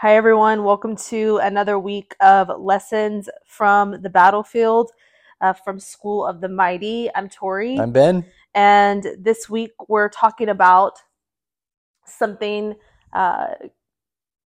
Hi, 0.00 0.16
everyone. 0.16 0.64
Welcome 0.64 0.96
to 1.10 1.40
another 1.42 1.78
week 1.78 2.16
of 2.22 2.48
lessons 2.58 3.28
from 3.44 4.00
the 4.00 4.08
battlefield 4.08 4.92
uh, 5.42 5.52
from 5.52 5.78
School 5.78 6.24
of 6.24 6.40
the 6.40 6.48
Mighty. 6.48 7.10
I'm 7.14 7.28
Tori. 7.28 7.78
I'm 7.78 7.92
Ben. 7.92 8.24
And 8.54 9.06
this 9.18 9.50
week 9.50 9.72
we're 9.88 10.08
talking 10.08 10.48
about 10.48 10.94
something 12.06 12.76
uh, 13.12 13.48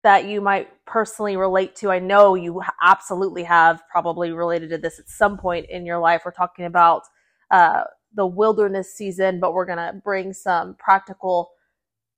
that 0.04 0.25
you 0.25 0.41
might 0.41 0.68
personally 0.86 1.38
relate 1.38 1.77
to. 1.77 1.91
I 1.91 2.00
know 2.00 2.36
you 2.36 2.61
absolutely 2.82 3.43
have 3.43 3.82
probably 3.89 4.34
related 4.34 4.70
to 4.71 4.77
this 4.77 5.00
at 5.00 5.07
some 5.07 5.38
point 5.38 5.68
in 5.70 5.86
your 5.86 6.00
life. 6.00 6.23
We're 6.25 6.32
talking 6.32 6.66
about 6.66 7.04
uh, 7.52 7.84
the 8.14 8.27
wilderness 8.27 8.93
season, 8.93 9.39
but 9.39 9.54
we're 9.54 9.66
going 9.66 9.77
to 9.77 9.93
bring 10.04 10.34
some 10.34 10.75
practical 10.77 11.52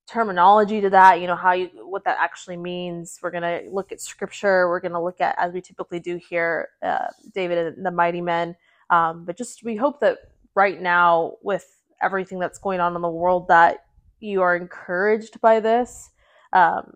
terminology 0.10 0.82
to 0.82 0.90
that, 0.90 1.22
you 1.22 1.28
know, 1.28 1.36
how 1.36 1.52
you, 1.54 1.70
what 1.84 2.04
that 2.06 2.18
actually 2.20 2.58
means. 2.58 3.20
We're 3.22 3.32
going 3.32 3.44
to 3.44 3.70
look 3.72 3.92
at 3.92 4.02
scripture. 4.02 4.68
We're 4.68 4.80
going 4.80 4.94
to 4.94 5.02
look 5.02 5.22
at, 5.22 5.36
as 5.38 5.54
we 5.54 5.62
typically 5.62 6.00
do 6.00 6.20
here, 6.30 6.70
uh, 6.82 7.08
David 7.34 7.78
and 7.78 7.86
the 7.86 7.92
mighty 7.92 8.22
men. 8.22 8.56
Um, 8.90 9.26
but 9.26 9.38
just, 9.38 9.64
we 9.64 9.76
hope 9.76 10.00
that 10.02 10.18
right 10.56 10.82
now, 10.82 11.34
with 11.44 11.66
everything 12.02 12.40
that's 12.40 12.58
going 12.58 12.80
on 12.80 12.96
in 12.96 13.02
the 13.02 13.10
world, 13.10 13.48
that 13.50 13.86
you 14.20 14.42
are 14.42 14.56
encouraged 14.56 15.40
by 15.42 15.60
this. 15.60 16.10
Um, 16.54 16.94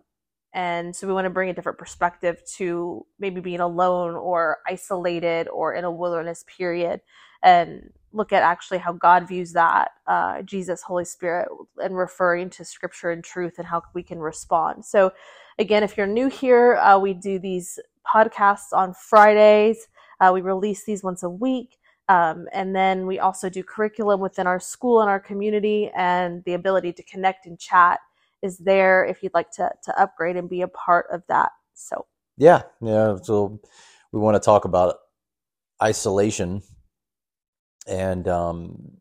and 0.52 0.94
so 0.94 1.06
we 1.06 1.12
want 1.12 1.26
to 1.26 1.30
bring 1.30 1.50
a 1.50 1.54
different 1.54 1.78
perspective 1.78 2.42
to 2.56 3.06
maybe 3.18 3.40
being 3.40 3.60
alone 3.60 4.14
or 4.14 4.58
isolated 4.68 5.48
or 5.48 5.74
in 5.74 5.84
a 5.84 5.90
wilderness 5.90 6.44
period 6.58 7.00
and 7.42 7.92
look 8.14 8.32
at 8.32 8.42
actually 8.42 8.78
how 8.78 8.92
God 8.92 9.28
views 9.28 9.52
that, 9.52 9.90
uh, 10.06 10.42
Jesus, 10.42 10.82
Holy 10.82 11.04
Spirit, 11.04 11.48
and 11.78 11.96
referring 11.96 12.48
to 12.50 12.64
Scripture 12.64 13.10
and 13.10 13.22
truth 13.22 13.58
and 13.58 13.66
how 13.66 13.82
we 13.92 14.02
can 14.02 14.20
respond. 14.20 14.84
So, 14.84 15.12
again, 15.58 15.82
if 15.82 15.96
you're 15.96 16.06
new 16.06 16.28
here, 16.28 16.76
uh, 16.76 16.98
we 16.98 17.12
do 17.12 17.38
these 17.38 17.78
podcasts 18.12 18.72
on 18.72 18.94
Fridays. 18.94 19.88
Uh, 20.20 20.30
we 20.32 20.40
release 20.40 20.84
these 20.84 21.02
once 21.02 21.22
a 21.22 21.28
week. 21.28 21.78
Um, 22.08 22.46
and 22.52 22.76
then 22.76 23.06
we 23.06 23.18
also 23.18 23.48
do 23.48 23.62
curriculum 23.62 24.20
within 24.20 24.46
our 24.46 24.60
school 24.60 25.00
and 25.00 25.10
our 25.10 25.20
community, 25.20 25.90
and 25.96 26.44
the 26.44 26.54
ability 26.54 26.92
to 26.94 27.02
connect 27.02 27.46
and 27.46 27.58
chat 27.58 27.98
is 28.42 28.58
there 28.58 29.04
if 29.06 29.22
you'd 29.22 29.34
like 29.34 29.50
to 29.52 29.70
to 29.82 30.00
upgrade 30.00 30.36
and 30.36 30.50
be 30.50 30.60
a 30.60 30.68
part 30.68 31.06
of 31.10 31.22
that. 31.28 31.50
So 31.72 32.06
yeah, 32.36 32.62
yeah. 32.82 33.16
So 33.22 33.58
we 34.12 34.20
want 34.20 34.34
to 34.34 34.40
talk 34.40 34.66
about 34.66 34.96
isolation 35.82 36.62
and 37.86 38.26
um, 38.28 38.98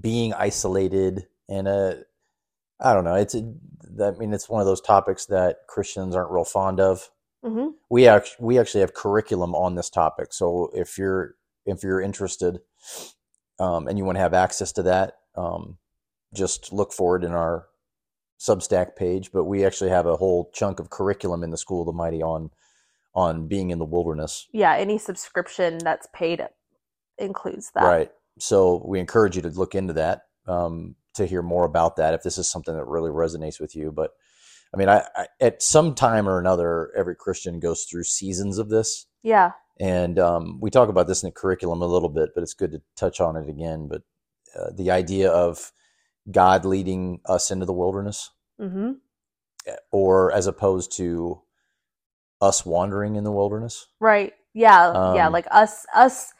being 0.00 0.32
isolated 0.34 1.26
and 1.48 1.68
a 1.68 2.04
I 2.82 2.94
don't 2.94 3.04
know. 3.04 3.14
It's 3.14 3.34
a, 3.34 3.54
I 4.02 4.10
mean, 4.12 4.32
it's 4.34 4.48
one 4.48 4.60
of 4.60 4.66
those 4.66 4.80
topics 4.80 5.26
that 5.26 5.58
Christians 5.68 6.16
aren't 6.16 6.32
real 6.32 6.44
fond 6.44 6.80
of. 6.80 7.10
Mm-hmm. 7.44 7.70
We 7.90 8.08
actually 8.08 8.44
we 8.44 8.58
actually 8.58 8.80
have 8.80 8.94
curriculum 8.94 9.54
on 9.54 9.74
this 9.74 9.90
topic. 9.90 10.32
So 10.32 10.70
if 10.74 10.98
you're 10.98 11.36
if 11.64 11.82
you're 11.82 12.00
interested 12.00 12.60
um, 13.58 13.86
and 13.86 13.98
you 13.98 14.04
want 14.04 14.16
to 14.16 14.22
have 14.22 14.34
access 14.34 14.72
to 14.72 14.82
that, 14.84 15.18
um, 15.36 15.78
just 16.34 16.72
look 16.72 16.92
for 16.92 17.16
it 17.16 17.24
in 17.24 17.32
our 17.32 17.66
Substack 18.40 18.96
page. 18.96 19.30
But 19.32 19.44
we 19.44 19.64
actually 19.64 19.90
have 19.90 20.06
a 20.06 20.16
whole 20.16 20.50
chunk 20.52 20.80
of 20.80 20.90
curriculum 20.90 21.44
in 21.44 21.50
the 21.50 21.58
School 21.58 21.82
of 21.82 21.86
the 21.86 21.92
Mighty 21.92 22.22
on 22.22 22.50
on 23.14 23.46
being 23.46 23.70
in 23.70 23.78
the 23.78 23.84
wilderness. 23.84 24.48
Yeah, 24.52 24.74
any 24.74 24.98
subscription 24.98 25.78
that's 25.78 26.08
paid 26.14 26.40
includes 27.18 27.70
that. 27.74 27.84
Right. 27.84 28.10
So 28.38 28.82
we 28.86 29.00
encourage 29.00 29.36
you 29.36 29.42
to 29.42 29.48
look 29.50 29.74
into 29.74 29.92
that 29.94 30.22
um, 30.46 30.96
to 31.14 31.26
hear 31.26 31.42
more 31.42 31.64
about 31.64 31.96
that 31.96 32.14
if 32.14 32.22
this 32.22 32.38
is 32.38 32.50
something 32.50 32.74
that 32.74 32.86
really 32.86 33.10
resonates 33.10 33.60
with 33.60 33.76
you. 33.76 33.92
But 33.92 34.10
I 34.74 34.78
mean, 34.78 34.88
I, 34.88 35.04
I, 35.14 35.26
at 35.40 35.62
some 35.62 35.94
time 35.94 36.28
or 36.28 36.38
another, 36.38 36.90
every 36.96 37.14
Christian 37.14 37.60
goes 37.60 37.84
through 37.84 38.04
seasons 38.04 38.58
of 38.58 38.70
this. 38.70 39.06
Yeah. 39.22 39.52
And 39.78 40.18
um, 40.18 40.60
we 40.60 40.70
talk 40.70 40.88
about 40.88 41.06
this 41.06 41.22
in 41.22 41.28
the 41.28 41.32
curriculum 41.32 41.82
a 41.82 41.86
little 41.86 42.08
bit, 42.08 42.30
but 42.34 42.42
it's 42.42 42.54
good 42.54 42.72
to 42.72 42.82
touch 42.96 43.20
on 43.20 43.36
it 43.36 43.48
again. 43.48 43.88
But 43.88 44.02
uh, 44.58 44.70
the 44.74 44.90
idea 44.90 45.30
of 45.30 45.72
God 46.30 46.64
leading 46.64 47.20
us 47.26 47.50
into 47.50 47.66
the 47.66 47.72
wilderness, 47.72 48.30
mm-hmm. 48.60 48.92
Or 49.92 50.32
as 50.32 50.48
opposed 50.48 50.96
to 50.96 51.40
us 52.40 52.66
wandering 52.66 53.14
in 53.14 53.22
the 53.22 53.30
wilderness. 53.30 53.86
Right. 54.00 54.32
Yeah. 54.54 54.88
Um, 54.88 55.14
yeah. 55.14 55.28
Like 55.28 55.46
us, 55.52 55.86
us 55.94 56.32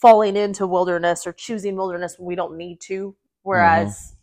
falling 0.00 0.36
into 0.36 0.66
wilderness 0.66 1.26
or 1.26 1.32
choosing 1.32 1.76
wilderness 1.76 2.16
when 2.18 2.26
we 2.26 2.34
don't 2.34 2.56
need 2.56 2.80
to. 2.80 3.14
Whereas, 3.42 4.14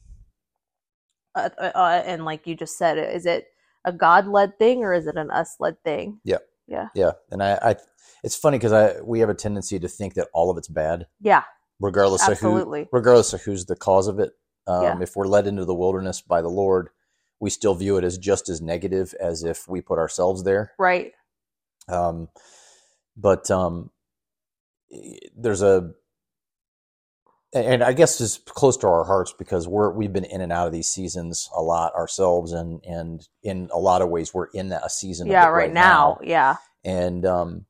mm-hmm. 1.35 1.47
uh, 1.59 1.67
uh, 1.67 2.03
and 2.05 2.25
like 2.25 2.47
you 2.47 2.55
just 2.55 2.77
said, 2.77 2.97
is 2.97 3.25
it 3.25 3.47
a 3.85 3.91
God 3.91 4.27
led 4.27 4.57
thing 4.57 4.83
or 4.83 4.93
is 4.93 5.07
it 5.07 5.15
an 5.15 5.31
us 5.31 5.55
led 5.59 5.81
thing? 5.83 6.19
Yeah. 6.23 6.37
Yeah. 6.67 6.89
Yeah. 6.93 7.11
And 7.31 7.41
I, 7.41 7.57
I 7.61 7.75
it's 8.23 8.35
funny 8.35 8.57
because 8.57 8.73
I, 8.73 9.01
we 9.01 9.19
have 9.19 9.29
a 9.29 9.33
tendency 9.33 9.79
to 9.79 9.87
think 9.87 10.15
that 10.15 10.27
all 10.33 10.49
of 10.49 10.57
it's 10.57 10.67
bad. 10.67 11.07
Yeah. 11.21 11.43
Regardless 11.79 12.27
Absolutely. 12.27 12.81
of 12.81 12.87
who, 12.87 12.97
regardless 12.97 13.33
of 13.33 13.41
who's 13.41 13.65
the 13.65 13.75
cause 13.75 14.07
of 14.07 14.19
it. 14.19 14.31
Um, 14.65 14.83
yeah. 14.83 14.99
If 15.01 15.15
we're 15.15 15.27
led 15.27 15.47
into 15.47 15.63
the 15.63 15.75
wilderness 15.75 16.21
by 16.21 16.41
the 16.41 16.49
Lord, 16.49 16.89
we 17.39 17.49
still 17.49 17.75
view 17.75 17.97
it 17.97 18.03
as 18.03 18.17
just 18.17 18.49
as 18.49 18.61
negative 18.61 19.13
as 19.19 19.43
if 19.43 19.67
we 19.67 19.79
put 19.79 19.99
ourselves 19.99 20.43
there. 20.43 20.73
Right. 20.77 21.13
Um, 21.87 22.29
but 23.15 23.49
um, 23.49 23.91
there's 25.35 25.61
a 25.61 25.91
and 27.53 27.83
I 27.83 27.93
guess 27.93 28.19
it's 28.19 28.37
close 28.37 28.75
to 28.77 28.87
our 28.87 29.05
hearts 29.05 29.33
because 29.37 29.67
we're 29.67 29.91
we've 29.91 30.11
been 30.11 30.25
in 30.25 30.41
and 30.41 30.51
out 30.51 30.67
of 30.67 30.73
these 30.73 30.89
seasons 30.89 31.49
a 31.55 31.61
lot 31.61 31.95
ourselves, 31.95 32.51
and 32.51 32.83
and 32.85 33.27
in 33.43 33.69
a 33.73 33.79
lot 33.79 34.01
of 34.01 34.09
ways 34.09 34.33
we're 34.33 34.47
in 34.53 34.69
that 34.69 34.85
a 34.85 34.89
season. 34.89 35.27
Yeah, 35.27 35.45
right, 35.45 35.67
right 35.67 35.73
now. 35.73 36.17
now. 36.21 36.27
Yeah, 36.27 36.55
and 36.83 37.25
um, 37.25 37.65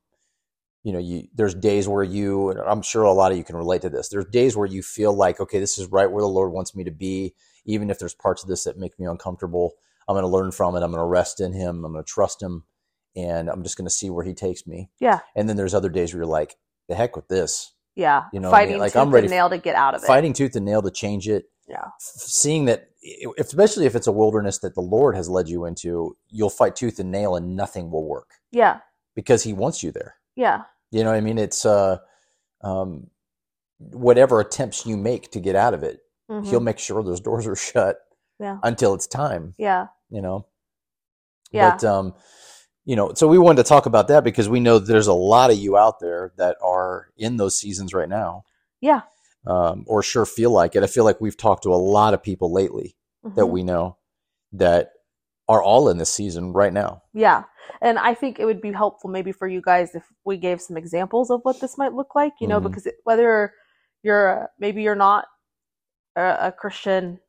you 0.82 0.92
know, 0.92 0.98
you 0.98 1.28
there's 1.34 1.54
days 1.54 1.88
where 1.88 2.02
you, 2.02 2.52
I'm 2.52 2.82
sure 2.82 3.02
a 3.02 3.12
lot 3.12 3.30
of 3.30 3.38
you 3.38 3.44
can 3.44 3.56
relate 3.56 3.82
to 3.82 3.90
this. 3.90 4.08
There's 4.08 4.24
days 4.26 4.56
where 4.56 4.66
you 4.66 4.82
feel 4.82 5.12
like, 5.12 5.40
okay, 5.40 5.58
this 5.58 5.78
is 5.78 5.86
right 5.88 6.10
where 6.10 6.22
the 6.22 6.28
Lord 6.28 6.52
wants 6.52 6.74
me 6.74 6.84
to 6.84 6.90
be, 6.90 7.34
even 7.64 7.90
if 7.90 7.98
there's 7.98 8.14
parts 8.14 8.42
of 8.42 8.48
this 8.48 8.64
that 8.64 8.78
make 8.78 8.98
me 8.98 9.06
uncomfortable. 9.06 9.74
I'm 10.08 10.14
going 10.14 10.22
to 10.22 10.28
learn 10.28 10.50
from 10.50 10.74
it. 10.74 10.82
I'm 10.82 10.90
going 10.90 11.02
to 11.02 11.04
rest 11.04 11.40
in 11.40 11.52
Him. 11.52 11.84
I'm 11.84 11.92
going 11.92 12.02
to 12.02 12.10
trust 12.10 12.42
Him, 12.42 12.64
and 13.14 13.50
I'm 13.50 13.62
just 13.62 13.76
going 13.76 13.86
to 13.86 13.94
see 13.94 14.08
where 14.08 14.24
He 14.24 14.34
takes 14.34 14.66
me. 14.66 14.88
Yeah. 14.98 15.20
And 15.36 15.48
then 15.48 15.56
there's 15.56 15.74
other 15.74 15.90
days 15.90 16.14
where 16.14 16.22
you're 16.22 16.26
like, 16.26 16.56
the 16.88 16.94
heck 16.94 17.16
with 17.16 17.28
this. 17.28 17.72
Yeah, 17.94 18.24
you 18.32 18.40
know, 18.40 18.50
fighting 18.50 18.74
I 18.74 18.74
mean? 18.74 18.80
like, 18.80 18.92
tooth 18.92 19.02
I'm 19.02 19.10
ready 19.10 19.26
and 19.26 19.32
nail 19.32 19.50
to 19.50 19.58
get 19.58 19.74
out 19.74 19.94
of 19.94 20.02
it. 20.02 20.06
Fighting 20.06 20.32
tooth 20.32 20.54
and 20.54 20.64
nail 20.64 20.82
to 20.82 20.90
change 20.90 21.28
it. 21.28 21.46
Yeah, 21.68 21.84
seeing 21.98 22.66
that, 22.66 22.90
especially 23.38 23.86
if 23.86 23.94
it's 23.94 24.06
a 24.06 24.12
wilderness 24.12 24.58
that 24.58 24.74
the 24.74 24.80
Lord 24.80 25.16
has 25.16 25.28
led 25.28 25.48
you 25.48 25.64
into, 25.64 26.16
you'll 26.28 26.48
fight 26.48 26.76
tooth 26.76 26.98
and 26.98 27.10
nail, 27.10 27.34
and 27.36 27.56
nothing 27.56 27.90
will 27.90 28.06
work. 28.06 28.34
Yeah, 28.52 28.78
because 29.14 29.42
He 29.42 29.52
wants 29.52 29.82
you 29.82 29.90
there. 29.90 30.14
Yeah, 30.36 30.62
you 30.90 31.02
know, 31.02 31.10
what 31.10 31.16
I 31.16 31.20
mean, 31.20 31.38
it's 31.38 31.66
uh, 31.66 31.98
um, 32.62 33.08
whatever 33.78 34.40
attempts 34.40 34.86
you 34.86 34.96
make 34.96 35.32
to 35.32 35.40
get 35.40 35.56
out 35.56 35.74
of 35.74 35.82
it, 35.82 35.98
mm-hmm. 36.30 36.48
He'll 36.48 36.60
make 36.60 36.78
sure 36.78 37.02
those 37.02 37.20
doors 37.20 37.46
are 37.46 37.56
shut. 37.56 37.98
Yeah, 38.38 38.58
until 38.62 38.94
it's 38.94 39.08
time. 39.08 39.54
Yeah, 39.58 39.88
you 40.08 40.22
know. 40.22 40.46
Yeah. 41.50 41.70
But 41.70 41.84
um, 41.84 42.14
you 42.88 42.96
know, 42.96 43.12
so 43.14 43.28
we 43.28 43.36
wanted 43.36 43.62
to 43.62 43.68
talk 43.68 43.84
about 43.84 44.08
that 44.08 44.24
because 44.24 44.48
we 44.48 44.60
know 44.60 44.78
there's 44.78 45.08
a 45.08 45.12
lot 45.12 45.50
of 45.50 45.58
you 45.58 45.76
out 45.76 46.00
there 46.00 46.32
that 46.38 46.56
are 46.64 47.10
in 47.18 47.36
those 47.36 47.60
seasons 47.60 47.92
right 47.92 48.08
now. 48.08 48.44
Yeah. 48.80 49.02
Um, 49.46 49.84
or 49.86 50.02
sure 50.02 50.24
feel 50.24 50.50
like 50.50 50.74
it. 50.74 50.82
I 50.82 50.86
feel 50.86 51.04
like 51.04 51.20
we've 51.20 51.36
talked 51.36 51.64
to 51.64 51.74
a 51.74 51.76
lot 51.76 52.14
of 52.14 52.22
people 52.22 52.50
lately 52.50 52.96
mm-hmm. 53.22 53.36
that 53.36 53.48
we 53.48 53.62
know 53.62 53.98
that 54.52 54.92
are 55.50 55.62
all 55.62 55.90
in 55.90 55.98
this 55.98 56.10
season 56.10 56.54
right 56.54 56.72
now. 56.72 57.02
Yeah. 57.12 57.42
And 57.82 57.98
I 57.98 58.14
think 58.14 58.40
it 58.40 58.46
would 58.46 58.62
be 58.62 58.72
helpful 58.72 59.10
maybe 59.10 59.32
for 59.32 59.46
you 59.46 59.60
guys 59.60 59.94
if 59.94 60.04
we 60.24 60.38
gave 60.38 60.62
some 60.62 60.78
examples 60.78 61.30
of 61.30 61.40
what 61.42 61.60
this 61.60 61.76
might 61.76 61.92
look 61.92 62.14
like, 62.14 62.32
you 62.40 62.48
know, 62.48 62.56
mm-hmm. 62.58 62.68
because 62.68 62.86
it, 62.86 62.94
whether 63.04 63.52
you're 64.02 64.48
maybe 64.58 64.82
you're 64.82 64.94
not 64.94 65.26
a, 66.16 66.36
a 66.40 66.52
Christian 66.52 67.20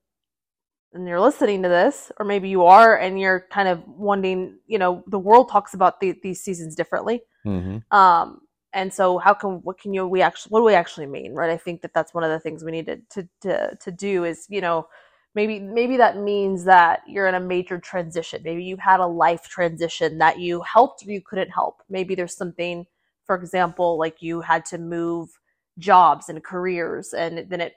and 0.94 1.08
you're 1.08 1.22
listening 1.22 1.64
to 1.64 1.70
this, 1.70 2.12
or 2.20 2.26
maybe 2.26 2.50
you 2.50 2.64
are 2.64 2.98
and 2.98 3.20
you're 3.20 3.46
kind 3.52 3.68
of 3.68 3.84
wanting, 3.88 4.58
you 4.68 4.80
know, 4.80 5.04
the 5.08 5.20
world 5.20 5.50
talks 5.50 5.74
about 5.74 6.00
the, 6.00 6.16
these 6.24 6.42
seasons 6.42 6.76
differently. 6.76 7.22
Mm-hmm. 7.46 7.96
Um, 7.96 8.42
and 8.74 8.94
so 8.94 9.18
how 9.18 9.34
can 9.34 9.62
what 9.64 9.80
can 9.80 9.94
you 9.94 10.08
we 10.08 10.22
actually 10.22 10.50
what 10.50 10.60
do 10.60 10.64
we 10.66 10.74
actually 10.74 11.06
mean 11.06 11.34
right 11.34 11.50
i 11.50 11.58
think 11.58 11.82
that 11.82 11.94
that's 11.94 12.14
one 12.14 12.24
of 12.24 12.30
the 12.30 12.40
things 12.40 12.64
we 12.64 12.72
need 12.72 12.86
to 12.86 12.98
to 13.10 13.28
to, 13.42 13.76
to 13.78 13.92
do 13.92 14.24
is 14.24 14.46
you 14.50 14.62
know 14.62 14.88
maybe 15.36 15.60
maybe 15.60 15.98
that 15.98 16.18
means 16.18 16.64
that 16.66 17.02
you're 17.08 17.28
in 17.28 17.36
a 17.36 17.40
major 17.40 17.80
transition 17.80 18.42
maybe 18.44 18.64
you've 18.64 18.80
had 18.80 19.00
a 19.00 19.08
life 19.08 19.48
transition 19.48 20.18
that 20.18 20.40
you 20.40 20.62
helped 20.62 21.06
or 21.06 21.12
you 21.12 21.22
couldn't 21.22 21.50
help 21.50 21.82
maybe 21.90 22.16
there's 22.16 22.36
something 22.36 22.86
for 23.26 23.36
example 23.36 23.98
like 23.98 24.22
you 24.22 24.42
had 24.42 24.66
to 24.66 24.78
move 24.78 25.30
jobs 25.78 26.30
and 26.30 26.44
careers 26.44 27.14
and 27.14 27.50
then 27.50 27.62
it 27.62 27.74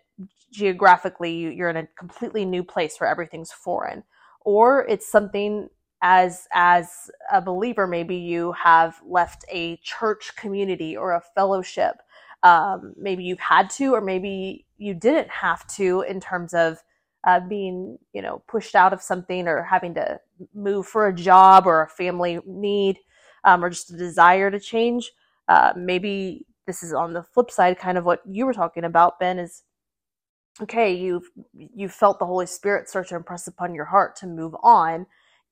geographically 0.53 1.55
you're 1.55 1.71
in 1.71 1.77
a 1.77 1.87
completely 1.99 2.45
new 2.45 2.63
place 2.63 2.97
where 2.99 3.09
everything's 3.09 3.53
foreign 3.53 4.03
or 4.43 4.87
it's 4.89 5.11
something 5.11 5.69
as 6.03 6.47
as 6.53 7.11
a 7.33 7.41
believer 7.41 7.87
maybe 7.87 8.17
you 8.17 8.53
have 8.53 9.01
left 9.07 9.45
a 9.51 9.77
church 9.79 10.33
community 10.37 10.97
or 10.97 11.13
a 11.13 11.23
fellowship 11.35 11.97
um, 12.43 12.95
maybe 12.97 13.23
you've 13.23 13.39
had 13.39 13.71
to 13.71 13.95
or 13.95 14.01
maybe 14.01 14.67
you 14.77 14.95
didn't 14.95 15.31
have 15.31 15.67
to 15.69 16.03
in 16.03 16.21
terms 16.21 16.53
of 16.53 16.83
uh, 17.25 17.41
being, 17.41 17.99
you 18.13 18.21
know, 18.21 18.43
pushed 18.49 18.75
out 18.75 18.93
of 18.93 19.01
something 19.01 19.47
or 19.47 19.63
having 19.63 19.95
to 19.95 20.19
move 20.55 20.87
for 20.87 21.07
a 21.07 21.15
job 21.15 21.67
or 21.67 21.83
a 21.83 21.89
family 21.89 22.41
need 22.47 22.99
um, 23.45 23.65
or 23.65 23.71
just 23.71 23.93
a 23.93 23.97
desire 23.97 24.51
to 24.51 24.59
change. 24.59 25.11
Uh, 25.49 25.73
maybe 25.77 26.47
this 26.67 26.83
is 26.83 26.93
on 26.93 27.13
the 27.13 27.23
flip 27.23 27.51
side, 27.51 27.79
kind 27.79 27.97
of 27.97 28.05
what 28.05 28.23
you 28.29 28.45
were 28.47 28.53
talking 28.53 28.85
about, 28.85 29.21
Ben, 29.21 29.39
is 29.39 29.63
okay, 30.61 30.95
you've 30.95 31.31
you 31.55 31.89
felt 31.89 32.19
the 32.19 32.27
Holy 32.27 32.47
Spirit 32.47 32.89
start 32.89 33.09
to 33.09 33.17
impress 33.17 33.47
upon 33.47 33.75
your 33.75 33.87
heart 33.87 34.17
to 34.17 34.27
move 34.27 34.55
on, 34.63 35.07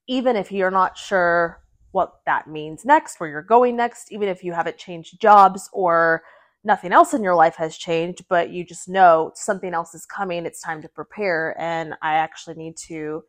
even 0.07 0.37
if 0.37 0.53
you're 0.53 0.71
not 0.71 0.99
sure 0.99 1.63
what 1.93 2.21
that 2.27 2.47
means 2.47 2.85
next, 2.85 3.19
where 3.19 3.29
you're 3.29 3.43
going 3.43 3.77
next, 3.77 4.13
even 4.13 4.29
if 4.29 4.45
you 4.45 4.53
haven't 4.53 4.79
changed 4.79 5.21
jobs 5.21 5.69
or 5.73 6.23
nothing 6.63 6.93
else 6.93 7.15
in 7.15 7.23
your 7.23 7.35
life 7.35 7.57
has 7.57 7.77
changed, 7.77 8.25
but 8.29 8.51
you 8.51 8.65
just 8.65 8.89
know 8.89 9.33
something 9.35 9.73
else 9.75 9.95
is 9.95 10.05
coming, 10.07 10.45
it's 10.45 10.61
time 10.61 10.83
to 10.83 10.89
prepare, 10.89 11.59
and 11.59 11.95
I 12.03 12.15
actually 12.15 12.57
need 12.57 12.77
to 12.89 13.25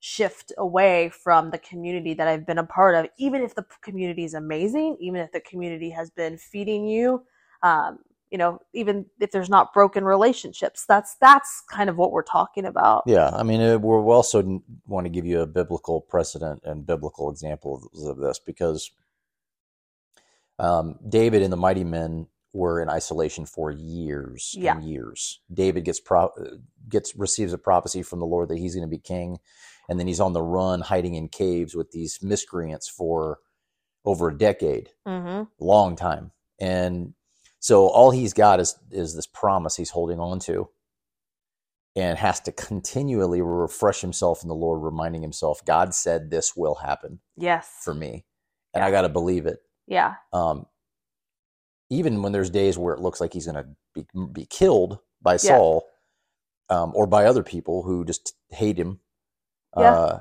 shift 0.00 0.52
away 0.56 1.10
from 1.10 1.50
the 1.50 1.58
community 1.58 2.14
that 2.14 2.28
I've 2.28 2.46
been 2.46 2.58
a 2.58 2.64
part 2.64 2.94
of, 2.94 3.10
even 3.18 3.42
if 3.42 3.54
the 3.54 3.64
community 3.82 4.24
is 4.24 4.34
amazing, 4.34 4.96
even 5.00 5.20
if 5.20 5.32
the 5.32 5.40
community 5.40 5.90
has 5.90 6.10
been 6.10 6.38
feeding 6.38 6.86
you, 6.86 7.24
um, 7.62 7.98
you 8.30 8.38
know, 8.38 8.58
even 8.72 9.06
if 9.20 9.30
there's 9.30 9.48
not 9.48 9.72
broken 9.72 10.04
relationships. 10.04 10.84
That's 10.86 11.16
that's 11.20 11.62
kind 11.70 11.88
of 11.88 11.96
what 11.96 12.12
we're 12.12 12.22
talking 12.22 12.64
about. 12.64 13.04
Yeah, 13.06 13.30
I 13.32 13.42
mean, 13.42 13.60
uh, 13.60 13.78
we 13.78 13.88
also 13.88 14.62
want 14.86 15.04
to 15.04 15.10
give 15.10 15.26
you 15.26 15.40
a 15.40 15.46
biblical 15.46 16.00
precedent 16.00 16.62
and 16.64 16.86
biblical 16.86 17.30
example 17.30 17.88
of 18.04 18.18
this 18.18 18.38
because 18.38 18.90
um, 20.58 20.98
David 21.08 21.42
and 21.42 21.52
the 21.52 21.56
mighty 21.56 21.84
men 21.84 22.26
were 22.52 22.80
in 22.80 22.88
isolation 22.88 23.44
for 23.44 23.70
years 23.70 24.54
yeah. 24.56 24.76
and 24.76 24.84
years. 24.84 25.40
David 25.52 25.84
gets 25.84 26.00
pro- 26.00 26.32
gets 26.88 27.14
receives 27.14 27.52
a 27.52 27.58
prophecy 27.58 28.02
from 28.02 28.18
the 28.18 28.26
Lord 28.26 28.48
that 28.48 28.58
he's 28.58 28.74
going 28.74 28.88
to 28.88 28.90
be 28.90 28.98
king, 28.98 29.38
and 29.88 30.00
then 30.00 30.06
he's 30.06 30.20
on 30.20 30.32
the 30.32 30.42
run, 30.42 30.80
hiding 30.80 31.14
in 31.14 31.28
caves 31.28 31.74
with 31.74 31.92
these 31.92 32.18
miscreants 32.22 32.88
for 32.88 33.38
over 34.04 34.28
a 34.28 34.38
decade, 34.38 34.90
mm-hmm. 35.06 35.44
long 35.58 35.96
time. 35.96 36.32
And 36.58 37.12
so 37.60 37.88
all 37.88 38.10
he's 38.10 38.32
got 38.32 38.60
is 38.60 38.78
is 38.90 39.14
this 39.14 39.26
promise 39.26 39.76
he's 39.76 39.90
holding 39.90 40.20
on 40.20 40.38
to, 40.40 40.68
and 41.94 42.18
has 42.18 42.40
to 42.40 42.52
continually 42.52 43.42
refresh 43.42 44.00
himself 44.00 44.42
in 44.42 44.48
the 44.48 44.54
Lord, 44.54 44.82
reminding 44.82 45.22
himself, 45.22 45.64
God 45.64 45.94
said 45.94 46.30
this 46.30 46.56
will 46.56 46.76
happen. 46.76 47.20
Yes, 47.36 47.68
for 47.82 47.94
me, 47.94 48.24
and 48.74 48.82
yeah. 48.82 48.86
I 48.86 48.90
got 48.90 49.02
to 49.02 49.08
believe 49.08 49.46
it. 49.46 49.58
Yeah. 49.86 50.14
Um, 50.32 50.66
even 51.88 52.22
when 52.22 52.32
there's 52.32 52.50
days 52.50 52.76
where 52.76 52.94
it 52.94 53.00
looks 53.00 53.20
like 53.20 53.32
he's 53.32 53.46
going 53.46 53.54
to 53.54 53.66
be, 53.94 54.04
be 54.32 54.44
killed 54.44 54.98
by 55.22 55.34
yeah. 55.34 55.38
Saul 55.38 55.86
um, 56.68 56.90
or 56.96 57.06
by 57.06 57.26
other 57.26 57.44
people 57.44 57.84
who 57.84 58.04
just 58.04 58.34
hate 58.50 58.76
him. 58.76 58.98
Yeah. 59.76 59.92
Uh, 59.92 60.20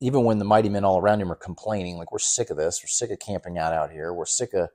even 0.00 0.24
when 0.24 0.38
the 0.38 0.46
mighty 0.46 0.70
men 0.70 0.84
all 0.84 0.98
around 0.98 1.20
him 1.20 1.30
are 1.30 1.36
complaining, 1.36 1.98
like, 1.98 2.10
we're 2.12 2.18
sick 2.18 2.48
of 2.48 2.56
this, 2.56 2.80
we're 2.82 2.88
sick 2.88 3.10
of 3.10 3.18
camping 3.18 3.58
out 3.58 3.74
out 3.74 3.90
here, 3.90 4.12
we're 4.14 4.24
sick 4.24 4.54
of, 4.54 4.70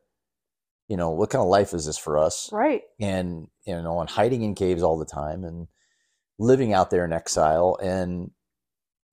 you 0.89 0.97
know, 0.97 1.12
what 1.12 1.30
kind 1.30 1.41
of 1.41 1.47
life 1.47 1.74
is 1.74 1.86
this 1.86 1.97
for 1.97 2.18
us? 2.18 2.50
Right. 2.51 2.81
And, 3.00 3.47
you 3.65 3.81
know, 3.81 4.01
and 4.01 4.09
hiding 4.09 4.41
in 4.41 4.56
caves 4.56 4.83
all 4.83 4.97
the 4.97 5.06
time 5.06 5.44
and 5.44 5.68
living 6.39 6.74
out 6.74 6.89
there 6.89 7.06
in 7.06 7.13
exile. 7.13 7.77
And, 7.81 8.31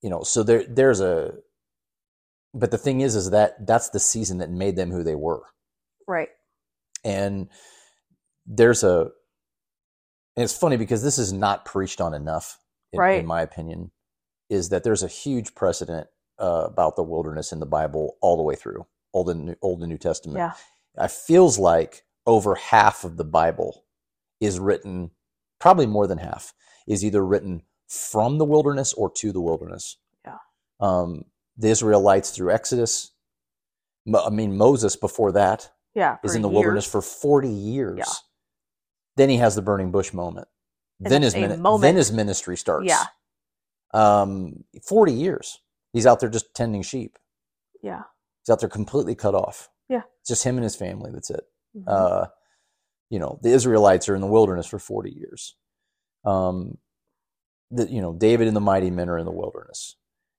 you 0.03 0.09
know, 0.09 0.23
so 0.23 0.43
there, 0.43 0.65
there's 0.67 1.01
a, 1.01 1.35
but 2.55 2.71
the 2.71 2.79
thing 2.79 3.03
is, 3.03 3.15
is 3.15 3.31
that 3.31 3.67
that's 3.67 3.91
the 3.91 4.01
season 4.01 4.39
that 4.39 4.51
made 4.51 4.75
them 4.75 4.91
who 4.91 5.03
they 5.05 5.15
were. 5.15 5.43
Right. 6.09 6.31
And 7.05 7.49
there's 8.47 8.83
a, 8.83 9.11
and 10.35 10.45
it's 10.45 10.57
funny 10.57 10.79
because 10.79 11.03
this 11.03 11.19
is 11.19 11.33
not 11.33 11.67
preached 11.67 12.01
on 12.01 12.15
enough, 12.15 12.59
in, 12.93 13.01
right. 13.01 13.21
in 13.21 13.27
my 13.27 13.43
opinion, 13.43 13.91
is 14.49 14.71
that 14.71 14.83
there's 14.83 15.03
a 15.03 15.09
huge 15.09 15.55
precedent 15.55 16.07
uh, 16.41 16.65
about 16.67 16.97
the 16.97 17.03
wilderness 17.03 17.53
in 17.53 17.61
the 17.61 17.67
Bible 17.67 18.17
all 18.23 18.37
the 18.39 18.43
way 18.43 18.55
through 18.55 18.87
Old 19.13 19.29
and 19.29 19.47
New, 19.47 19.57
Old 19.61 19.81
and 19.81 19.91
New 19.91 19.99
Testament. 19.99 20.39
Yeah. 20.39 20.53
It 20.99 21.11
feels 21.11 21.59
like 21.59 22.05
over 22.27 22.55
half 22.55 23.05
of 23.05 23.17
the 23.17 23.25
Bible 23.25 23.85
is 24.41 24.59
written, 24.59 25.11
probably 25.61 25.87
more 25.87 26.07
than 26.07 26.19
half, 26.19 26.53
is 26.87 27.05
either 27.05 27.25
written 27.25 27.63
from 27.89 28.39
the 28.39 28.45
wilderness 28.45 28.93
or 28.93 29.11
to 29.13 29.33
the 29.33 29.41
wilderness. 29.41 29.99
Yeah. 30.25 30.39
Um, 30.81 31.25
the 31.57 31.69
Israelites 31.69 32.31
through 32.31 32.53
Exodus. 32.53 33.13
I 34.15 34.31
mean, 34.31 34.57
Moses 34.57 34.97
before 34.97 35.33
that 35.33 35.71
yeah, 35.95 36.17
is 36.23 36.35
in 36.35 36.43
the 36.43 36.49
years. 36.49 36.55
wilderness 36.55 36.87
for 36.87 37.03
40 37.03 37.49
years. 37.49 37.99
Yeah. 37.99 38.13
Then 39.17 39.29
he 39.31 39.39
has 39.39 39.55
the 39.55 39.63
burning 39.63 39.91
bush 39.91 40.13
moment. 40.13 40.49
And 41.03 41.13
then 41.13 41.23
his 41.23 41.35
min- 41.35 41.61
moment. 41.61 41.83
then 41.83 41.97
his 41.97 42.13
ministry 42.13 42.57
starts. 42.57 42.87
Yeah. 42.87 43.05
Um, 43.93 44.65
40 44.87 45.13
years. 45.13 45.61
He's 45.93 46.07
out 46.07 46.21
there 46.21 46.29
just 46.29 46.55
tending 46.55 46.83
sheep. 46.83 47.19
Yeah. 47.83 48.03
He's 48.43 48.53
out 48.53 48.61
there 48.61 48.69
completely 48.69 49.15
cut 49.15 49.35
off. 49.35 49.71
Yeah. 49.89 50.03
Just 50.27 50.45
him 50.45 50.57
and 50.57 50.65
his 50.65 50.77
family. 50.77 51.11
That's 51.13 51.31
it. 51.31 51.45
Mm-hmm. 51.77 51.89
Uh, 51.89 52.27
you 53.11 53.19
know, 53.19 53.39
the 53.43 53.51
Israelites 53.51 54.09
are 54.09 54.15
in 54.15 54.21
the 54.21 54.27
wilderness 54.27 54.67
for 54.67 54.79
40 54.79 55.11
years. 55.11 55.55
Um, 56.25 56.79
the, 57.71 57.87
you 57.91 58.01
know, 58.01 58.13
David 58.13 58.49
and 58.49 58.57
the 58.57 58.61
mighty 58.61 58.91
men 58.91 59.09
are 59.09 59.19
in 59.19 59.27
the 59.27 59.33
wilderness. 59.33 59.97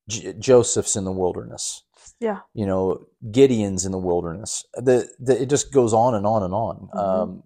J- 0.09 0.33
Joseph's 0.33 0.95
in 0.95 1.05
the 1.05 1.11
wilderness. 1.11 1.83
Yeah. 2.19 2.39
You 2.53 2.65
know, 2.65 3.05
Gideon's 3.31 3.85
in 3.85 3.91
the 3.91 3.97
wilderness. 3.97 4.65
The, 4.73 5.09
the 5.19 5.41
it 5.41 5.49
just 5.49 5.71
goes 5.71 5.93
on 5.93 6.15
and 6.15 6.25
on 6.25 6.43
and 6.43 6.53
on. 6.53 6.89
Mm-hmm. 6.93 6.99
Um, 6.99 7.43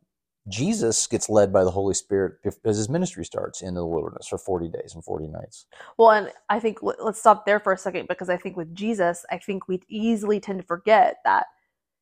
Jesus 0.47 1.05
gets 1.07 1.29
led 1.29 1.53
by 1.53 1.63
the 1.63 1.71
Holy 1.71 1.93
Spirit 1.93 2.33
as 2.65 2.77
his 2.77 2.89
ministry 2.89 3.23
starts 3.23 3.61
in 3.61 3.75
the 3.75 3.85
wilderness 3.85 4.27
for 4.27 4.39
40 4.39 4.69
days 4.69 4.93
and 4.95 5.03
40 5.03 5.27
nights. 5.27 5.67
Well, 5.97 6.11
and 6.11 6.31
I 6.49 6.59
think 6.59 6.79
let's 6.81 7.19
stop 7.19 7.45
there 7.45 7.59
for 7.59 7.73
a 7.73 7.77
second 7.77 8.07
because 8.07 8.29
I 8.29 8.37
think 8.37 8.57
with 8.57 8.73
Jesus, 8.73 9.23
I 9.29 9.37
think 9.37 9.67
we 9.67 9.81
easily 9.87 10.39
tend 10.39 10.59
to 10.59 10.65
forget 10.65 11.17
that, 11.25 11.45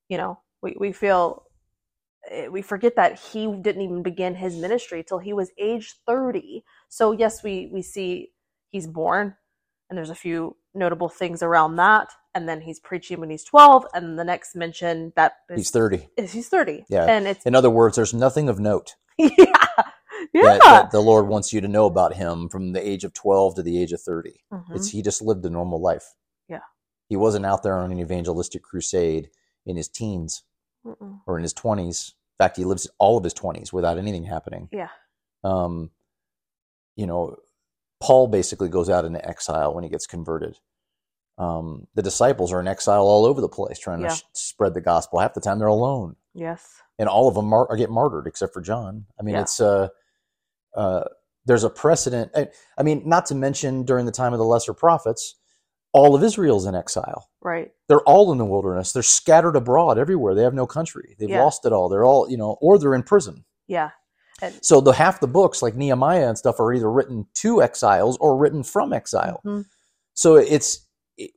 you 0.09 0.17
know, 0.17 0.39
we, 0.61 0.75
we 0.77 0.91
feel, 0.91 1.43
eh, 2.29 2.47
we 2.47 2.61
forget 2.61 2.97
that 2.97 3.17
he 3.17 3.47
didn't 3.61 3.81
even 3.81 4.03
begin 4.03 4.35
his 4.35 4.55
ministry 4.57 5.03
till 5.07 5.19
he 5.19 5.31
was 5.31 5.51
age 5.57 5.95
30. 6.05 6.63
So, 6.89 7.13
yes, 7.13 7.43
we, 7.43 7.69
we 7.71 7.81
see 7.81 8.31
he's 8.71 8.87
born 8.87 9.35
and 9.89 9.97
there's 9.97 10.09
a 10.09 10.15
few 10.15 10.55
notable 10.73 11.09
things 11.09 11.41
around 11.41 11.77
that. 11.77 12.09
And 12.35 12.47
then 12.47 12.61
he's 12.61 12.79
preaching 12.79 13.19
when 13.19 13.29
he's 13.29 13.43
12 13.43 13.85
and 13.93 14.17
the 14.17 14.23
next 14.23 14.55
mention 14.55 15.11
that 15.15 15.33
he's 15.53 15.71
30 15.71 16.07
is 16.15 16.31
he's 16.31 16.47
30 16.47 16.85
yeah. 16.89 17.05
And 17.05 17.27
it's 17.27 17.43
in 17.45 17.55
other 17.55 17.71
words 17.71 17.95
there's 17.95 18.13
nothing 18.13 18.49
of 18.49 18.59
note 18.59 18.93
yeah. 19.17 19.27
yeah 20.31 20.43
that, 20.43 20.59
that 20.61 20.91
the 20.91 20.99
lord 20.99 21.27
wants 21.27 21.51
you 21.51 21.59
to 21.59 21.67
know 21.67 21.87
about 21.87 22.13
him 22.13 22.47
from 22.47 22.73
the 22.73 22.87
age 22.87 23.03
of 23.03 23.13
12 23.15 23.55
to 23.55 23.63
the 23.63 23.81
age 23.81 23.91
of 23.93 24.01
30 24.01 24.35
mm-hmm. 24.53 24.75
it's 24.75 24.91
he 24.91 25.01
just 25.01 25.23
lived 25.23 25.43
a 25.45 25.49
normal 25.49 25.81
life. 25.81 26.13
Yeah. 26.47 26.59
He 27.07 27.15
wasn't 27.15 27.47
out 27.47 27.63
there 27.63 27.77
on 27.77 27.91
an 27.91 27.99
evangelistic 27.99 28.61
crusade 28.61 29.29
in 29.69 29.77
his 29.77 29.87
teens 29.87 30.43
Mm-mm. 30.85 31.19
or 31.25 31.37
in 31.37 31.43
his 31.43 31.53
20s 31.53 32.09
in 32.09 32.43
fact 32.43 32.57
he 32.57 32.65
lives 32.65 32.89
all 32.97 33.17
of 33.17 33.23
his 33.23 33.33
20s 33.33 33.71
without 33.71 33.97
anything 33.97 34.23
happening 34.23 34.69
yeah 34.71 34.89
um 35.43 35.91
you 36.95 37.05
know 37.05 37.37
paul 38.01 38.27
basically 38.27 38.69
goes 38.69 38.89
out 38.89 39.05
into 39.05 39.25
exile 39.27 39.73
when 39.73 39.83
he 39.83 39.89
gets 39.89 40.07
converted 40.07 40.57
um, 41.39 41.87
the 41.95 42.01
disciples 42.01 42.51
are 42.51 42.59
in 42.59 42.67
exile 42.67 43.03
all 43.03 43.25
over 43.25 43.39
the 43.39 43.47
place 43.47 43.79
trying 43.79 44.01
yeah. 44.01 44.09
to 44.09 44.15
sh- 44.15 44.23
spread 44.33 44.73
the 44.73 44.81
gospel. 44.81 45.19
Half 45.19 45.33
the 45.33 45.41
time 45.41 45.57
they're 45.57 45.67
alone. 45.69 46.17
Yes. 46.33 46.81
And 46.99 47.07
all 47.07 47.29
of 47.29 47.35
them 47.35 47.45
mar- 47.45 47.73
get 47.77 47.89
martyred 47.89 48.27
except 48.27 48.53
for 48.53 48.61
John. 48.61 49.05
I 49.17 49.23
mean, 49.23 49.35
yeah. 49.35 49.41
it's 49.41 49.61
uh, 49.61 49.87
uh, 50.75 51.05
there's 51.45 51.63
a 51.63 51.69
precedent. 51.69 52.31
I, 52.35 52.49
I, 52.77 52.83
mean, 52.83 53.03
not 53.05 53.25
to 53.27 53.35
mention 53.35 53.83
during 53.83 54.05
the 54.05 54.11
time 54.11 54.33
of 54.33 54.39
the 54.39 54.45
lesser 54.45 54.73
prophets, 54.73 55.35
all 55.91 56.15
of 56.15 56.23
Israel's 56.23 56.65
in 56.65 56.75
exile. 56.75 57.29
Right. 57.41 57.71
They're 57.87 58.01
all 58.01 58.31
in 58.31 58.37
the 58.37 58.45
wilderness. 58.45 58.93
They're 58.93 59.03
scattered 59.03 59.55
abroad 59.55 59.97
everywhere. 59.97 60.35
They 60.35 60.43
have 60.43 60.53
no 60.53 60.67
country. 60.67 61.15
They've 61.19 61.29
yeah. 61.29 61.41
lost 61.41 61.65
it 61.65 61.73
all. 61.73 61.89
They're 61.89 62.05
all, 62.05 62.29
you 62.29 62.37
know, 62.37 62.57
or 62.61 62.77
they're 62.77 62.95
in 62.95 63.03
prison. 63.03 63.45
Yeah. 63.67 63.89
And, 64.41 64.57
so 64.61 64.81
the 64.81 64.93
half 64.93 65.19
the 65.19 65.27
books 65.27 65.61
like 65.61 65.75
Nehemiah 65.75 66.27
and 66.27 66.37
stuff 66.37 66.59
are 66.59 66.73
either 66.73 66.91
written 66.91 67.25
to 67.35 67.61
exiles 67.61 68.17
or 68.17 68.37
written 68.37 68.63
from 68.63 68.93
exile. 68.93 69.41
Mm-hmm. 69.45 69.61
So 70.13 70.35
it's 70.35 70.85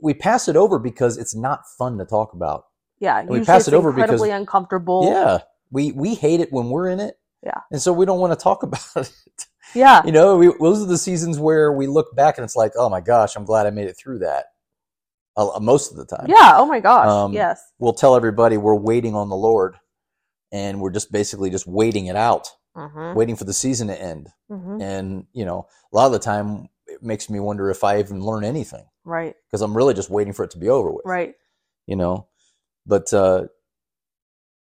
we 0.01 0.15
pass 0.15 0.49
it 0.49 0.57
over 0.57 0.79
because 0.79 1.19
it's 1.19 1.35
not 1.35 1.63
fun 1.79 1.99
to 1.99 2.05
talk 2.05 2.33
about. 2.33 2.65
Yeah, 3.01 3.25
we 3.25 3.45
pass 3.45 3.67
it 3.67 3.75
over 3.75 3.89
incredibly 3.89 3.91
because 3.91 4.21
incredibly 4.21 4.31
uncomfortable. 4.31 5.05
Yeah, 5.07 5.39
we 5.71 5.91
we 5.93 6.15
hate 6.15 6.41
it 6.41 6.53
when 6.53 6.71
we're 6.71 6.89
in 6.89 7.01
it. 7.01 7.17
Yeah, 7.45 7.61
and 7.73 7.83
so 7.83 7.93
we 7.93 8.07
don't 8.07 8.21
want 8.21 8.39
to 8.39 8.43
talk 8.43 8.63
about 8.63 8.97
it. 8.97 9.47
Yeah, 9.75 10.03
you 10.05 10.13
know, 10.13 10.37
we, 10.37 10.53
those 10.61 10.83
are 10.83 10.87
the 10.87 10.99
seasons 10.99 11.39
where 11.39 11.73
we 11.73 11.87
look 11.87 12.15
back 12.15 12.39
and 12.39 12.45
it's 12.45 12.57
like, 12.57 12.73
oh 12.77 12.89
my 12.89 13.01
gosh, 13.01 13.37
I'm 13.37 13.45
glad 13.45 13.67
I 13.67 13.71
made 13.71 13.89
it 13.89 13.97
through 13.97 14.21
that. 14.21 14.47
Uh, 15.37 15.59
most 15.61 15.91
of 15.91 15.97
the 15.97 16.05
time. 16.05 16.27
Yeah. 16.29 16.57
Oh 16.57 16.67
my 16.67 16.81
gosh. 16.81 17.09
Um, 17.09 17.33
yes. 17.33 17.73
We'll 17.79 17.95
tell 17.95 18.17
everybody 18.17 18.59
we're 18.59 18.75
waiting 18.75 19.15
on 19.15 19.31
the 19.31 19.37
Lord, 19.37 19.77
and 20.53 20.81
we're 20.81 20.91
just 20.91 21.11
basically 21.11 21.49
just 21.49 21.67
waiting 21.67 22.07
it 22.07 22.17
out, 22.17 22.49
mm-hmm. 22.77 23.17
waiting 23.17 23.37
for 23.37 23.45
the 23.45 23.55
season 23.55 23.89
to 23.89 23.99
end. 23.99 24.29
Mm-hmm. 24.51 24.83
And 24.83 25.27
you 25.33 25.47
know, 25.47 25.67
a 25.93 25.97
lot 25.97 26.07
of 26.07 26.13
the 26.13 26.19
time, 26.19 26.69
it 26.87 27.03
makes 27.03 27.31
me 27.31 27.41
wonder 27.41 27.71
if 27.71 27.83
I 27.83 27.99
even 27.99 28.21
learn 28.21 28.45
anything. 28.45 28.85
Right. 29.05 29.35
Because 29.47 29.63
I'm 29.63 29.75
really 29.75 29.95
just 29.95 30.11
waiting 30.11 30.35
for 30.35 30.45
it 30.45 30.51
to 30.51 30.59
be 30.59 30.69
over 30.69 30.91
with. 30.91 31.07
Right. 31.07 31.35
You 31.87 31.97
know, 31.97 32.29
but 32.87 33.13
uh, 33.15 33.47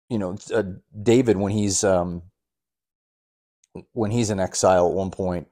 you 0.10 0.18
know, 0.18 0.36
uh, 0.54 0.64
David 1.02 1.38
when 1.38 1.54
he's 1.54 1.84
um, 1.86 2.24
when 3.94 4.12
he's 4.12 4.30
in 4.30 4.40
exile 4.40 4.88
at 4.88 4.94
one 4.96 5.12
point, 5.12 5.48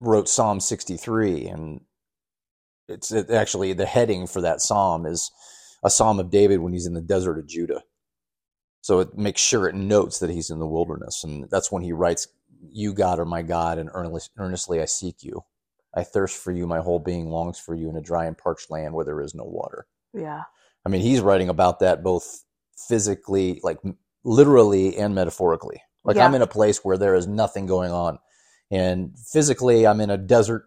wrote 0.00 0.28
Psalm 0.28 0.60
63, 0.60 1.46
and 1.46 1.80
it's 2.88 3.12
it, 3.12 3.30
actually 3.30 3.72
the 3.72 3.86
heading 3.86 4.26
for 4.26 4.40
that 4.40 4.60
psalm 4.60 5.06
is 5.06 5.30
a 5.84 5.90
psalm 5.90 6.18
of 6.18 6.30
David 6.30 6.60
when 6.60 6.72
he's 6.72 6.86
in 6.86 6.94
the 6.94 7.00
desert 7.00 7.38
of 7.38 7.46
Judah. 7.46 7.82
So 8.82 9.00
it 9.00 9.16
makes 9.16 9.40
sure 9.40 9.68
it 9.68 9.74
notes 9.74 10.18
that 10.20 10.30
he's 10.30 10.50
in 10.50 10.58
the 10.58 10.66
wilderness, 10.66 11.22
and 11.22 11.48
that's 11.50 11.70
when 11.70 11.82
he 11.82 11.92
writes, 11.92 12.28
"You 12.70 12.94
God 12.94 13.18
are 13.18 13.26
my 13.26 13.42
God, 13.42 13.78
and 13.78 13.90
earnestly 13.92 14.80
I 14.80 14.86
seek 14.86 15.22
you. 15.22 15.44
I 15.94 16.02
thirst 16.02 16.36
for 16.36 16.50
you; 16.50 16.66
my 16.66 16.80
whole 16.80 16.98
being 16.98 17.28
longs 17.28 17.58
for 17.58 17.74
you 17.74 17.90
in 17.90 17.96
a 17.96 18.00
dry 18.02 18.24
and 18.24 18.38
parched 18.38 18.70
land 18.70 18.94
where 18.94 19.04
there 19.04 19.20
is 19.20 19.34
no 19.34 19.44
water." 19.44 19.86
Yeah, 20.14 20.44
I 20.84 20.88
mean, 20.88 21.02
he's 21.02 21.20
writing 21.20 21.50
about 21.50 21.80
that 21.80 22.02
both 22.02 22.44
physically, 22.88 23.60
like 23.62 23.78
literally, 24.24 24.96
and 24.96 25.14
metaphorically. 25.14 25.82
Like 26.04 26.16
yeah. 26.16 26.24
I'm 26.24 26.34
in 26.34 26.42
a 26.42 26.46
place 26.46 26.84
where 26.84 26.96
there 26.96 27.14
is 27.14 27.26
nothing 27.26 27.66
going 27.66 27.92
on, 27.92 28.18
and 28.70 29.12
physically, 29.18 29.86
I'm 29.86 30.00
in 30.00 30.10
a 30.10 30.18
desert. 30.18 30.64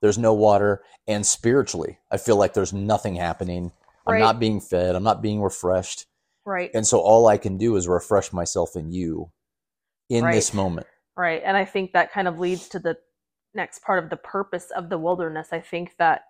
There's 0.00 0.18
no 0.18 0.32
water, 0.32 0.82
and 1.06 1.26
spiritually, 1.26 1.98
I 2.10 2.16
feel 2.16 2.36
like 2.36 2.54
there's 2.54 2.72
nothing 2.72 3.16
happening. 3.16 3.72
Right. 4.06 4.14
I'm 4.14 4.20
not 4.20 4.40
being 4.40 4.60
fed. 4.60 4.96
I'm 4.96 5.02
not 5.02 5.22
being 5.22 5.42
refreshed 5.42 6.06
Right. 6.44 6.70
And 6.74 6.86
so 6.86 6.98
all 6.98 7.28
I 7.28 7.36
can 7.36 7.58
do 7.58 7.76
is 7.76 7.86
refresh 7.86 8.32
myself 8.32 8.76
in 8.76 8.90
you 8.90 9.30
in 10.08 10.24
right. 10.24 10.34
this 10.34 10.54
moment. 10.54 10.86
Right. 11.16 11.42
And 11.44 11.56
I 11.56 11.64
think 11.64 11.92
that 11.92 12.12
kind 12.12 12.26
of 12.26 12.38
leads 12.38 12.68
to 12.70 12.78
the 12.78 12.96
next 13.54 13.82
part 13.82 14.02
of 14.02 14.10
the 14.10 14.16
purpose 14.16 14.70
of 14.74 14.88
the 14.88 14.98
wilderness. 14.98 15.48
I 15.52 15.60
think 15.60 15.96
that 15.98 16.22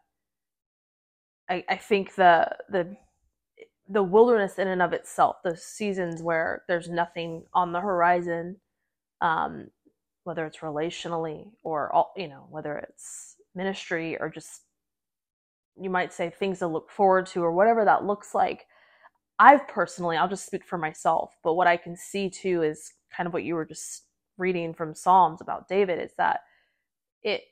I, 1.49 1.65
I 1.69 1.77
think 1.77 2.17
the 2.17 2.57
the 2.69 2.97
the 3.91 4.03
wilderness 4.03 4.59
in 4.59 4.69
and 4.69 4.83
of 4.83 4.93
itself, 4.93 5.37
those 5.45 5.65
seasons 5.65 6.23
where 6.23 6.63
there's 6.69 6.89
nothing 6.89 7.45
on 7.53 7.73
the 7.73 7.81
horizon, 7.81 8.57
um, 9.21 9.69
whether 10.25 10.47
it's 10.47 10.59
relationally 10.59 11.51
or 11.65 11.93
all, 11.93 12.13
you 12.17 12.29
know, 12.29 12.47
whether 12.51 12.77
it's 12.79 13.37
ministry 13.55 14.17
or 14.21 14.31
just 14.31 14.63
you 15.81 15.91
might 15.91 16.13
say 16.13 16.31
things 16.31 16.61
to 16.61 16.69
look 16.69 16.91
forward 16.91 17.27
to 17.27 17.43
or 17.43 17.53
whatever 17.53 17.85
that 17.85 18.05
looks 18.05 18.35
like. 18.35 18.67
I've 19.39 19.67
personally, 19.69 20.17
I'll 20.17 20.29
just 20.29 20.47
speak 20.47 20.65
for 20.65 20.79
myself, 20.79 21.33
but 21.43 21.55
what 21.55 21.67
I 21.67 21.77
can 21.77 21.97
see 21.97 22.31
too 22.31 22.63
is 22.63 22.93
kind 23.15 23.27
of 23.27 23.33
what 23.33 23.45
you 23.45 23.55
were 23.55 23.65
just 23.65 24.05
reading 24.39 24.75
from 24.75 24.95
Psalms 24.95 25.41
about 25.41 25.69
David 25.69 26.01
is 26.01 26.13
that 26.19 26.41
it 27.23 27.43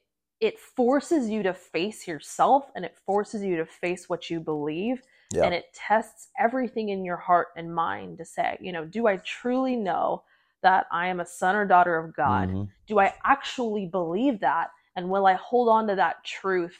it 0.40 0.58
forces 0.60 1.28
you 1.28 1.42
to 1.42 1.52
face 1.52 2.06
yourself 2.06 2.66
and 2.76 2.84
it 2.84 2.96
forces 3.04 3.42
you 3.42 3.56
to 3.56 3.66
face 3.66 4.08
what 4.08 4.30
you 4.30 4.38
believe 4.38 5.02
yeah. 5.30 5.44
and 5.44 5.54
it 5.54 5.66
tests 5.74 6.28
everything 6.38 6.88
in 6.88 7.04
your 7.04 7.16
heart 7.16 7.48
and 7.56 7.74
mind 7.74 8.18
to 8.18 8.24
say, 8.24 8.56
you 8.60 8.72
know, 8.72 8.84
do 8.84 9.06
I 9.06 9.16
truly 9.18 9.76
know 9.76 10.22
that 10.62 10.86
I 10.90 11.08
am 11.08 11.20
a 11.20 11.26
son 11.26 11.54
or 11.54 11.64
daughter 11.64 11.96
of 11.96 12.14
God? 12.14 12.48
Mm-hmm. 12.48 12.64
Do 12.86 12.98
I 12.98 13.14
actually 13.24 13.86
believe 13.86 14.40
that? 14.40 14.70
And 14.96 15.10
will 15.10 15.26
I 15.26 15.34
hold 15.34 15.68
on 15.68 15.86
to 15.88 15.94
that 15.96 16.24
truth 16.24 16.76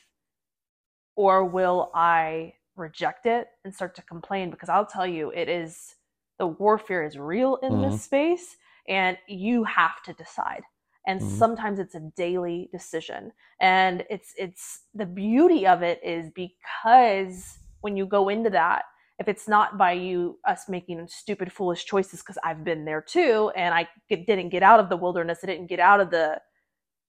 or 1.14 1.45
will 1.45 1.90
I 1.95 2.55
reject 2.76 3.26
it 3.26 3.49
and 3.64 3.75
start 3.75 3.95
to 3.97 4.02
complain 4.02 4.50
because 4.50 4.69
I'll 4.69 4.87
tell 4.87 5.07
you 5.07 5.31
it 5.31 5.49
is 5.49 5.97
the 6.38 6.47
warfare 6.47 7.05
is 7.05 7.19
real 7.19 7.57
in 7.57 7.73
mm-hmm. 7.73 7.90
this 7.90 8.02
space 8.02 8.57
and 8.87 9.19
you 9.26 9.64
have 9.64 10.00
to 10.05 10.12
decide 10.12 10.62
and 11.07 11.21
mm-hmm. 11.21 11.38
sometimes 11.38 11.81
it's 11.81 11.97
a 11.97 12.12
daily 12.17 12.69
decision 12.71 13.33
and 13.61 14.05
it's 14.09 14.33
it's 14.38 14.83
the 14.95 15.07
beauty 15.07 15.67
of 15.67 15.83
it 15.83 16.00
is 16.05 16.31
because 16.35 17.59
when 17.88 17.97
you 17.97 18.07
go 18.07 18.28
into 18.28 18.50
that 18.50 18.83
if 19.18 19.26
it's 19.26 19.49
not 19.49 19.76
by 19.76 19.92
you 19.92 20.38
us 20.47 20.68
making 20.68 21.07
stupid 21.09 21.52
foolish 21.52 21.85
choices 21.85 22.21
because 22.21 22.38
i've 22.45 22.64
been 22.64 22.85
there 22.85 23.02
too 23.02 23.50
and 23.57 23.75
i 23.75 23.87
didn't 24.09 24.50
get 24.50 24.62
out 24.62 24.80
of 24.80 24.88
the 24.88 24.97
wilderness 24.97 25.40
i 25.42 25.47
didn't 25.47 25.66
get 25.66 25.80
out 25.80 26.00
of 26.00 26.11
the 26.11 26.40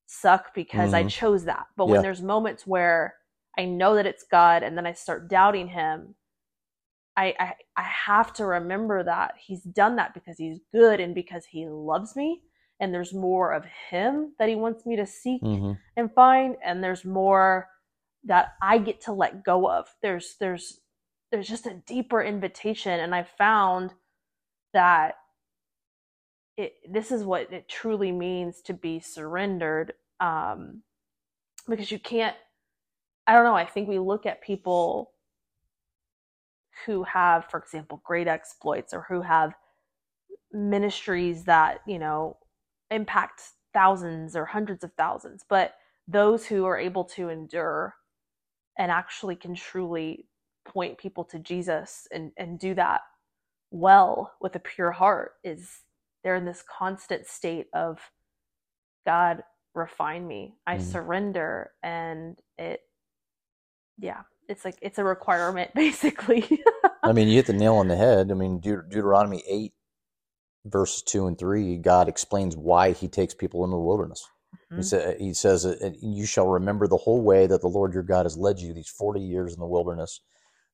suck 0.07 0.53
because 0.55 0.91
mm-hmm. 0.93 1.05
i 1.05 1.09
chose 1.09 1.45
that 1.45 1.65
but 1.77 1.86
yeah. 1.86 1.91
when 1.91 2.01
there's 2.01 2.21
moments 2.21 2.65
where 2.65 3.13
I 3.59 3.65
know 3.65 3.95
that 3.95 4.05
it's 4.05 4.24
God, 4.24 4.63
and 4.63 4.77
then 4.77 4.86
I 4.86 4.93
start 4.93 5.29
doubting 5.29 5.67
Him, 5.67 6.15
I, 7.17 7.36
I, 7.38 7.53
I 7.75 7.81
have 7.81 8.31
to 8.36 8.45
remember 8.45 9.03
that 9.03 9.33
He's 9.38 9.63
done 9.63 9.98
that 9.98 10.13
because 10.13 10.38
He's 10.38 10.59
good 10.74 11.01
and 11.01 11.13
because 11.13 11.45
He 11.45 11.67
loves 11.67 12.15
me, 12.15 12.41
and 12.79 12.93
there's 12.93 13.13
more 13.13 13.51
of 13.51 13.65
Him 13.89 14.33
that 14.39 14.48
He 14.48 14.55
wants 14.55 14.86
me 14.86 14.95
to 14.95 15.05
seek 15.05 15.41
mm-hmm. 15.41 15.74
and 15.98 16.13
find, 16.13 16.55
and 16.63 16.81
there's 16.81 17.03
more 17.03 17.67
that 18.25 18.53
I 18.61 18.77
get 18.77 19.01
to 19.01 19.13
let 19.13 19.43
go 19.43 19.69
of. 19.69 19.88
There's 20.01 20.35
there's 20.39 20.79
there's 21.31 21.47
just 21.47 21.67
a 21.67 21.81
deeper 21.85 22.21
invitation, 22.21 22.99
and 22.99 23.13
I 23.15 23.23
found 23.23 23.93
that 24.73 25.15
it, 26.57 26.73
this 26.91 27.11
is 27.11 27.23
what 27.23 27.51
it 27.53 27.69
truly 27.69 28.11
means 28.11 28.61
to 28.63 28.73
be 28.73 28.99
surrendered 28.99 29.93
um, 30.19 30.83
because 31.67 31.91
you 31.91 31.99
can't 31.99 32.35
I 33.27 33.33
don't 33.33 33.43
know. 33.43 33.55
I 33.55 33.65
think 33.65 33.88
we 33.88 33.99
look 33.99 34.25
at 34.25 34.41
people 34.41 35.11
who 36.85 37.03
have, 37.03 37.45
for 37.45 37.59
example, 37.59 38.01
great 38.03 38.27
exploits 38.27 38.91
or 38.91 39.05
who 39.07 39.21
have 39.21 39.53
ministries 40.51 41.43
that, 41.43 41.81
you 41.85 41.99
know, 41.99 42.38
impact 42.89 43.41
thousands 43.71 44.35
or 44.35 44.45
hundreds 44.45 44.83
of 44.83 44.91
thousands, 44.97 45.45
but 45.47 45.75
those 46.07 46.47
who 46.47 46.65
are 46.65 46.79
able 46.79 47.03
to 47.03 47.29
endure 47.29 47.93
and 48.79 48.91
actually 48.91 49.36
can 49.36 49.53
truly 49.53 50.25
point 50.65 50.98
people 50.98 51.24
to 51.25 51.38
Jesus 51.38 52.07
and, 52.12 52.31
and 52.38 52.57
do 52.57 52.74
that 52.74 53.01
well 53.71 54.33
with 54.41 54.55
a 54.55 54.59
pure 54.59 54.91
heart 54.91 55.33
is 55.43 55.81
they're 56.24 56.36
in 56.36 56.45
this 56.45 56.63
constant 56.63 57.27
state 57.27 57.67
of 57.74 58.00
God 59.05 59.43
refine 59.75 60.27
me. 60.27 60.55
I 60.65 60.77
mm. 60.77 60.81
surrender 60.81 61.71
and 61.83 62.39
it 62.57 62.81
yeah, 63.98 64.21
it's 64.48 64.63
like 64.63 64.77
it's 64.81 64.98
a 64.98 65.03
requirement 65.03 65.71
basically. 65.75 66.62
I 67.03 67.12
mean, 67.12 67.27
you 67.27 67.36
hit 67.36 67.48
the 67.48 67.53
nail 67.53 67.75
on 67.75 67.89
the 67.89 67.95
head. 67.98 68.31
I 68.31 68.33
mean, 68.33 68.59
Deut- 68.59 68.89
Deuteronomy 68.89 69.43
8 69.48 69.74
verses 70.65 71.01
2 71.03 71.27
and 71.27 71.38
3, 71.38 71.77
God 71.77 72.07
explains 72.07 72.55
why 72.55 72.91
he 72.91 73.07
takes 73.07 73.33
people 73.33 73.63
in 73.65 73.71
the 73.71 73.77
wilderness. 73.77 74.27
Mm-hmm. 74.71 74.77
He, 74.77 74.83
sa- 74.83 75.17
he 75.17 75.33
says, 75.33 75.65
You 76.01 76.25
shall 76.25 76.47
remember 76.47 76.88
the 76.88 76.97
whole 76.97 77.21
way 77.21 77.47
that 77.47 77.61
the 77.61 77.67
Lord 77.67 77.93
your 77.93 78.03
God 78.03 78.25
has 78.25 78.38
led 78.38 78.59
you 78.59 78.73
these 78.73 78.89
40 78.89 79.19
years 79.19 79.53
in 79.53 79.59
the 79.59 79.67
wilderness, 79.67 80.21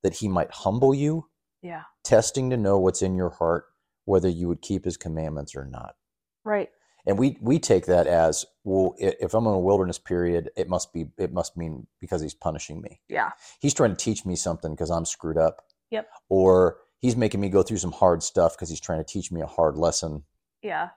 that 0.03 0.15
he 0.15 0.27
might 0.27 0.51
humble 0.51 0.93
you, 0.93 1.27
yeah. 1.61 1.83
testing 2.03 2.49
to 2.49 2.57
know 2.57 2.77
what's 2.77 3.01
in 3.01 3.15
your 3.15 3.29
heart, 3.29 3.65
whether 4.05 4.29
you 4.29 4.47
would 4.47 4.61
keep 4.61 4.85
his 4.85 4.97
commandments 4.97 5.55
or 5.55 5.65
not. 5.65 5.95
Right. 6.43 6.69
And 7.07 7.19
we 7.19 7.37
we 7.39 7.59
take 7.59 7.85
that 7.85 8.07
as 8.07 8.45
well 8.63 8.95
if 8.97 9.35
i'm 9.35 9.45
in 9.45 9.53
a 9.53 9.59
wilderness 9.59 9.99
period 9.99 10.49
it 10.57 10.67
must 10.67 10.91
be 10.91 11.05
it 11.19 11.31
must 11.31 11.55
mean 11.55 11.85
because 12.01 12.21
he's 12.21 12.33
punishing 12.33 12.81
me. 12.81 12.99
Yeah. 13.07 13.31
He's 13.59 13.75
trying 13.75 13.91
to 13.91 13.95
teach 13.95 14.25
me 14.25 14.35
something 14.35 14.71
because 14.71 14.89
i'm 14.89 15.05
screwed 15.05 15.37
up. 15.37 15.61
Yep. 15.91 16.07
Or 16.29 16.77
he's 16.99 17.15
making 17.15 17.41
me 17.41 17.49
go 17.49 17.61
through 17.61 17.77
some 17.77 17.91
hard 17.91 18.23
stuff 18.23 18.55
because 18.55 18.69
he's 18.69 18.79
trying 18.79 18.99
to 18.99 19.03
teach 19.03 19.31
me 19.31 19.41
a 19.41 19.45
hard 19.45 19.77
lesson. 19.77 20.23
Yeah. 20.63 20.89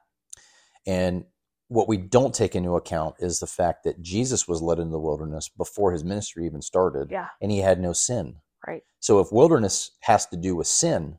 And 0.86 1.24
what 1.68 1.88
we 1.88 1.96
don't 1.96 2.34
take 2.34 2.54
into 2.56 2.76
account 2.76 3.14
is 3.18 3.40
the 3.40 3.46
fact 3.46 3.84
that 3.84 4.02
jesus 4.02 4.48
was 4.48 4.62
led 4.62 4.78
into 4.78 4.92
the 4.92 4.98
wilderness 4.98 5.48
before 5.48 5.92
his 5.92 6.04
ministry 6.04 6.46
even 6.46 6.62
started 6.62 7.08
yeah 7.10 7.28
and 7.40 7.50
he 7.50 7.58
had 7.58 7.80
no 7.80 7.92
sin 7.92 8.36
right 8.66 8.82
so 9.00 9.20
if 9.20 9.32
wilderness 9.32 9.92
has 10.00 10.26
to 10.26 10.36
do 10.36 10.56
with 10.56 10.66
sin 10.66 11.18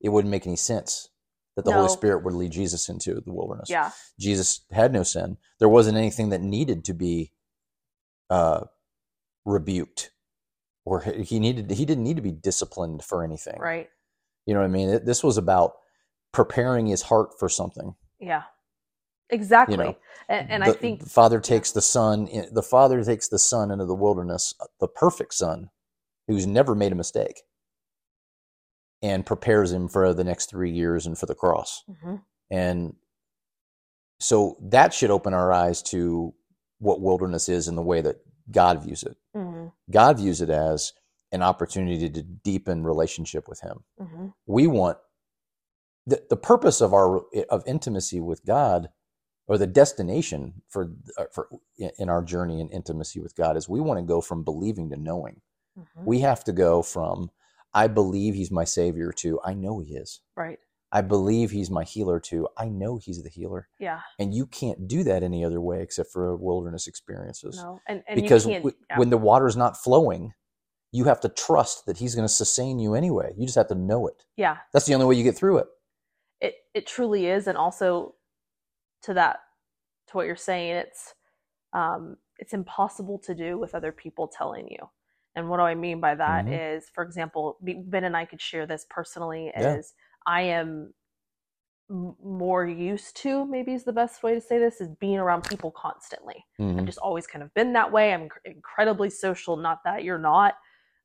it 0.00 0.08
wouldn't 0.08 0.30
make 0.30 0.46
any 0.46 0.56
sense 0.56 1.08
that 1.56 1.64
the 1.64 1.70
no. 1.70 1.78
Holy 1.78 1.88
Spirit 1.88 2.24
would 2.24 2.34
lead 2.34 2.50
Jesus 2.50 2.88
into 2.88 3.14
the 3.14 3.32
wilderness. 3.32 3.68
Yeah. 3.68 3.90
Jesus 4.18 4.62
had 4.70 4.92
no 4.92 5.02
sin. 5.02 5.36
There 5.58 5.68
wasn't 5.68 5.98
anything 5.98 6.30
that 6.30 6.40
needed 6.40 6.84
to 6.86 6.94
be 6.94 7.32
uh, 8.30 8.62
rebuked 9.44 10.10
or 10.84 11.00
he 11.00 11.38
needed 11.38 11.70
he 11.70 11.84
didn't 11.84 12.04
need 12.04 12.16
to 12.16 12.22
be 12.22 12.32
disciplined 12.32 13.04
for 13.04 13.22
anything. 13.22 13.58
Right. 13.60 13.88
You 14.46 14.54
know 14.54 14.60
what 14.60 14.66
I 14.66 14.70
mean? 14.70 14.88
It, 14.88 15.06
this 15.06 15.22
was 15.22 15.36
about 15.36 15.74
preparing 16.32 16.86
his 16.86 17.02
heart 17.02 17.38
for 17.38 17.48
something. 17.48 17.94
Yeah. 18.18 18.42
Exactly. 19.32 19.76
You 19.76 19.82
know, 19.82 19.96
and, 20.28 20.50
and 20.50 20.62
the, 20.62 20.68
I 20.68 20.72
think 20.72 21.02
the 21.02 21.08
father 21.08 21.40
takes 21.40 21.72
the 21.72 21.82
son 21.82 22.28
the 22.52 22.62
father 22.62 23.02
takes 23.02 23.28
the 23.28 23.38
son 23.38 23.70
into 23.70 23.86
the 23.86 23.94
wilderness, 23.94 24.54
the 24.78 24.88
perfect 24.88 25.34
son 25.34 25.70
who's 26.28 26.46
never 26.46 26.74
made 26.74 26.92
a 26.92 26.96
mistake 26.96 27.42
and 29.02 29.26
prepares 29.26 29.72
him 29.72 29.88
for 29.88 30.14
the 30.14 30.22
next 30.22 30.48
three 30.48 30.70
years 30.70 31.06
and 31.06 31.18
for 31.18 31.26
the 31.26 31.34
cross. 31.34 31.82
Mm-hmm. 31.90 32.16
And 32.50 32.94
so 34.20 34.56
that 34.62 34.94
should 34.94 35.10
open 35.10 35.34
our 35.34 35.52
eyes 35.52 35.82
to 35.82 36.32
what 36.78 37.00
wilderness 37.00 37.48
is 37.48 37.66
in 37.66 37.74
the 37.74 37.82
way 37.82 38.00
that 38.00 38.16
God 38.50 38.84
views 38.84 39.02
it. 39.02 39.16
Mm-hmm. 39.36 39.68
God 39.90 40.18
views 40.18 40.40
it 40.40 40.50
as 40.50 40.92
an 41.32 41.42
opportunity 41.42 42.08
to 42.08 42.22
deepen 42.22 42.84
relationship 42.84 43.48
with 43.48 43.60
Him. 43.60 43.84
Mm-hmm. 44.00 44.26
We 44.46 44.66
want 44.66 44.98
the, 46.06 46.22
the 46.28 46.36
purpose 46.36 46.80
of 46.80 46.92
our 46.92 47.22
of 47.48 47.62
intimacy 47.66 48.20
with 48.20 48.44
God, 48.44 48.90
or 49.46 49.58
the 49.58 49.66
destination 49.66 50.62
for 50.68 50.92
uh, 51.18 51.24
for 51.32 51.48
in 51.98 52.08
our 52.08 52.22
journey 52.22 52.60
in 52.60 52.68
intimacy 52.70 53.20
with 53.20 53.36
God 53.36 53.56
is 53.56 53.68
we 53.68 53.80
want 53.80 53.98
to 53.98 54.04
go 54.04 54.20
from 54.20 54.44
believing 54.44 54.90
to 54.90 54.96
knowing. 54.96 55.40
Mm-hmm. 55.78 56.04
We 56.04 56.20
have 56.20 56.44
to 56.44 56.52
go 56.52 56.82
from 56.82 57.30
I 57.74 57.86
believe 57.86 58.34
he's 58.34 58.50
my 58.50 58.64
savior 58.64 59.12
too. 59.12 59.40
I 59.44 59.54
know 59.54 59.80
he 59.80 59.94
is. 59.94 60.20
Right. 60.36 60.58
I 60.94 61.00
believe 61.00 61.50
he's 61.50 61.70
my 61.70 61.84
healer 61.84 62.20
too. 62.20 62.48
I 62.58 62.68
know 62.68 62.98
he's 62.98 63.22
the 63.22 63.30
healer. 63.30 63.68
Yeah. 63.78 64.00
And 64.18 64.34
you 64.34 64.44
can't 64.46 64.86
do 64.86 65.02
that 65.04 65.22
any 65.22 65.42
other 65.42 65.60
way 65.60 65.80
except 65.80 66.12
for 66.12 66.36
wilderness 66.36 66.86
experiences. 66.86 67.56
No. 67.56 67.80
And, 67.88 68.02
and 68.06 68.20
because 68.20 68.44
you 68.44 68.52
can't, 68.52 68.64
w- 68.64 68.76
yeah. 68.90 68.98
when 68.98 69.08
the 69.08 69.16
water's 69.16 69.56
not 69.56 69.78
flowing, 69.78 70.34
you 70.92 71.04
have 71.04 71.20
to 71.20 71.30
trust 71.30 71.86
that 71.86 71.96
he's 71.96 72.14
going 72.14 72.28
to 72.28 72.32
sustain 72.32 72.78
you 72.78 72.94
anyway. 72.94 73.32
You 73.38 73.46
just 73.46 73.56
have 73.56 73.68
to 73.68 73.74
know 73.74 74.06
it. 74.06 74.26
yeah, 74.36 74.58
That's 74.74 74.84
the 74.84 74.92
only 74.92 75.06
way 75.06 75.14
you 75.14 75.24
get 75.24 75.34
through 75.34 75.58
it. 75.58 75.66
it 76.42 76.54
it 76.74 76.86
truly 76.86 77.26
is 77.26 77.46
and 77.46 77.56
also 77.56 78.14
to 79.02 79.14
that 79.14 79.40
to 80.08 80.16
what 80.16 80.26
you're 80.26 80.36
saying 80.36 80.72
it's 80.76 81.14
um 81.72 82.16
it's 82.38 82.52
impossible 82.54 83.18
to 83.18 83.34
do 83.34 83.58
with 83.58 83.74
other 83.74 83.92
people 83.92 84.26
telling 84.28 84.68
you 84.68 84.78
and 85.36 85.48
what 85.48 85.56
do 85.58 85.62
i 85.62 85.74
mean 85.74 86.00
by 86.00 86.14
that 86.14 86.46
is, 86.48 86.84
Mhm. 86.84 86.92
for 86.94 87.04
example 87.04 87.58
ben 87.62 88.04
and 88.04 88.16
i 88.16 88.24
could 88.24 88.40
share 88.40 88.66
this 88.66 88.86
personally 88.90 89.52
Yeah. 89.54 89.76
is 89.76 89.94
i 90.26 90.42
am 90.42 90.92
more 91.90 92.66
used 92.66 93.16
to 93.16 93.44
maybe 93.44 93.74
is 93.74 93.84
the 93.84 93.92
best 93.92 94.22
way 94.22 94.34
to 94.34 94.40
say 94.40 94.58
this 94.58 94.80
is 94.80 94.88
being 94.98 95.18
around 95.18 95.42
people 95.48 95.70
constantly 95.70 96.44
I've 96.58 96.84
Mhm. 96.84 96.86
just 96.86 96.98
always 96.98 97.26
kind 97.26 97.42
of 97.42 97.52
been 97.52 97.74
that 97.74 97.92
way. 97.92 98.14
I'm 98.14 98.30
incredibly 98.46 99.10
social. 99.10 99.56
Not 99.58 99.84
that 99.84 100.04
you're 100.04 100.18
not, 100.18 100.54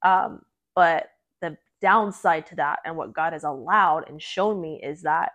um, 0.03 0.45
but 0.75 1.07
the 1.41 1.57
downside 1.81 2.45
to 2.47 2.55
that 2.55 2.79
and 2.85 2.95
what 2.95 3.11
God 3.11 3.33
has 3.33 3.43
allowed 3.43 4.07
and 4.07 4.21
shown 4.21 4.61
me 4.61 4.79
is 4.81 5.01
that 5.01 5.33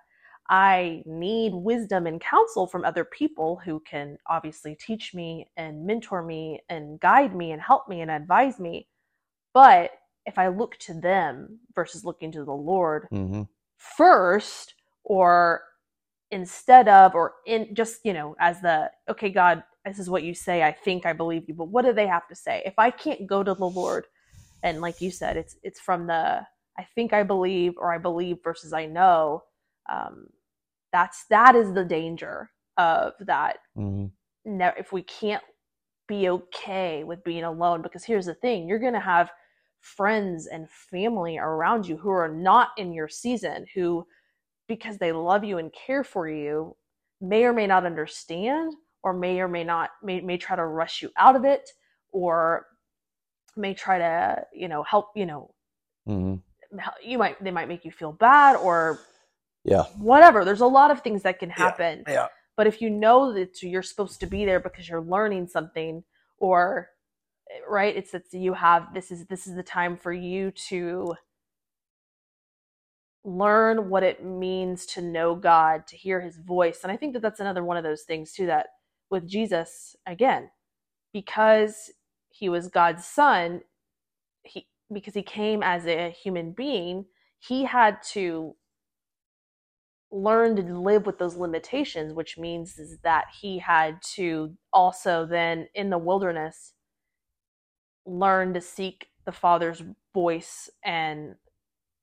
I 0.49 1.02
need 1.06 1.54
wisdom 1.54 2.06
and 2.06 2.20
counsel 2.20 2.66
from 2.66 2.84
other 2.84 3.04
people 3.04 3.61
who 3.64 3.80
can 3.80 4.18
obviously 4.28 4.75
teach 4.75 5.14
me 5.14 5.49
and 5.56 5.87
mentor 5.87 6.22
me 6.22 6.61
and 6.68 7.00
guide 7.00 7.34
me 7.34 7.52
and 7.52 7.62
help 7.62 7.88
me 7.88 8.00
and 8.00 8.11
advise 8.11 8.58
me. 8.58 8.88
But 9.54 9.92
if 10.26 10.38
I 10.38 10.49
look 10.49 10.76
to 10.80 10.94
them 10.94 11.61
versus 11.75 12.04
looking 12.04 12.32
to 12.32 12.44
the 12.44 12.52
Lord, 12.52 13.08
Mhm. 13.12 13.49
first 13.76 14.75
or 15.04 15.62
instead 16.30 16.88
of 16.88 17.14
or 17.14 17.34
in 17.46 17.75
just 17.75 18.00
you 18.04 18.12
know 18.12 18.34
as 18.40 18.61
the 18.62 18.90
okay 19.08 19.28
god 19.28 19.62
this 19.84 19.99
is 19.99 20.08
what 20.08 20.22
you 20.22 20.34
say 20.34 20.62
i 20.62 20.72
think 20.72 21.04
i 21.04 21.12
believe 21.12 21.44
you 21.46 21.54
but 21.54 21.68
what 21.68 21.84
do 21.84 21.92
they 21.92 22.06
have 22.06 22.26
to 22.26 22.34
say 22.34 22.62
if 22.64 22.75
i 22.78 22.90
can't 22.90 23.26
go 23.26 23.42
to 23.42 23.54
the 23.54 23.68
lord 23.68 24.06
and 24.62 24.80
like 24.80 25.00
you 25.00 25.11
said 25.11 25.37
it's 25.37 25.56
it's 25.62 25.80
from 25.80 26.06
the 26.06 26.40
i 26.78 26.84
think 26.94 27.12
i 27.12 27.22
believe 27.22 27.75
or 27.76 27.92
i 27.92 27.99
believe 27.99 28.38
versus 28.42 28.72
i 28.72 28.87
know 28.87 29.42
um 29.90 30.26
that's 30.92 31.24
that 31.30 31.54
is 31.54 31.72
the 31.72 31.84
danger 31.84 32.50
of 32.78 33.12
that 33.20 33.58
Mhm. 33.76 34.10
ne- 34.44 34.74
if 34.78 34.92
we 34.92 35.02
can't 35.02 35.42
be 36.08 36.28
okay 36.28 37.04
with 37.04 37.22
being 37.24 37.44
alone 37.44 37.82
because 37.82 38.04
here's 38.04 38.26
the 38.26 38.34
thing 38.34 38.68
you're 38.68 38.78
going 38.78 38.92
to 38.92 39.00
have 39.00 39.30
friends 39.80 40.46
and 40.46 40.68
family 40.70 41.38
around 41.38 41.86
you 41.86 41.96
who 41.96 42.10
are 42.10 42.28
not 42.28 42.68
in 42.76 42.92
your 42.92 43.08
season 43.08 43.66
who 43.74 44.06
because 44.68 44.98
they 44.98 45.12
love 45.12 45.44
you 45.44 45.58
and 45.58 45.72
care 45.72 46.04
for 46.04 46.28
you 46.28 46.76
may 47.20 47.44
or 47.44 47.52
may 47.52 47.66
not 47.66 47.86
understand 47.86 48.74
or 49.02 49.12
may 49.12 49.40
or 49.40 49.48
may 49.48 49.64
not 49.64 49.90
may, 50.02 50.20
may 50.20 50.36
try 50.36 50.56
to 50.56 50.64
rush 50.66 51.02
you 51.02 51.10
out 51.16 51.36
of 51.36 51.44
it 51.44 51.68
or 52.12 52.66
may 53.56 53.74
try 53.74 53.98
to 53.98 54.44
you 54.52 54.68
know 54.68 54.82
help 54.82 55.08
you 55.14 55.26
know 55.26 55.52
Mhm. 56.06 56.42
you 57.02 57.18
might 57.18 57.42
they 57.42 57.50
might 57.50 57.68
make 57.68 57.84
you 57.84 57.90
feel 57.90 58.12
bad 58.12 58.56
or 58.56 59.00
Yeah. 59.64 59.85
whatever 59.97 60.45
there's 60.45 60.61
a 60.61 60.66
lot 60.66 60.90
of 60.90 61.00
things 61.02 61.23
that 61.23 61.38
can 61.38 61.50
happen 61.50 62.04
Yeah. 62.09 62.28
but 62.57 62.66
if 62.66 62.81
you 62.83 62.90
know 62.90 63.33
that 63.35 63.62
you're 63.62 63.83
supposed 63.83 64.21
to 64.21 64.26
be 64.26 64.45
there 64.45 64.61
because 64.61 64.88
you're 64.88 65.02
learning 65.02 65.49
something 65.49 66.04
or 66.38 66.88
right 67.69 67.97
it's 67.97 68.12
that 68.12 68.25
you 68.33 68.54
have 68.54 68.92
this 68.95 69.11
is 69.11 69.26
this 69.26 69.47
is 69.47 69.54
the 69.54 69.62
time 69.62 69.97
for 69.97 70.12
you 70.12 70.50
to 70.69 71.14
learn 73.25 73.88
what 73.88 74.02
it 74.02 74.25
means 74.25 74.87
to 74.87 75.00
know 75.02 75.35
God, 75.35 75.87
to 75.88 75.97
hear 75.97 76.21
his 76.21 76.38
voice. 76.38 76.81
And 76.83 76.90
I 76.90 76.97
think 76.97 77.12
that 77.12 77.23
that's 77.23 77.40
another 77.40 77.64
one 77.64 77.76
of 77.76 77.85
those 77.85 78.02
things 78.02 78.33
too 78.33 78.47
that 78.47 78.69
with 79.11 79.28
Jesus 79.28 79.95
again 80.07 80.50
because 81.12 81.90
he 82.31 82.49
was 82.49 82.69
God's 82.69 83.07
son, 83.07 83.62
he 84.42 84.66
because 84.92 85.14
he 85.14 85.23
came 85.23 85.62
as 85.62 85.87
a 85.87 86.11
human 86.11 86.52
being, 86.52 87.07
he 87.38 87.64
had 87.64 87.98
to 88.12 88.57
learn 90.12 90.55
to 90.57 90.62
live 90.62 91.07
with 91.07 91.18
those 91.18 91.37
limitations, 91.37 92.12
which 92.12 92.37
means 92.37 92.79
is 92.79 92.98
that 93.03 93.25
he 93.40 93.59
had 93.59 94.01
to 94.03 94.55
also 94.72 95.27
then 95.27 95.68
in 95.75 95.90
the 95.90 95.98
wilderness 95.98 96.75
learn 98.05 98.53
to 98.53 98.61
seek 98.61 99.09
the 99.25 99.33
Father's 99.33 99.83
voice 100.12 100.68
and 100.85 101.35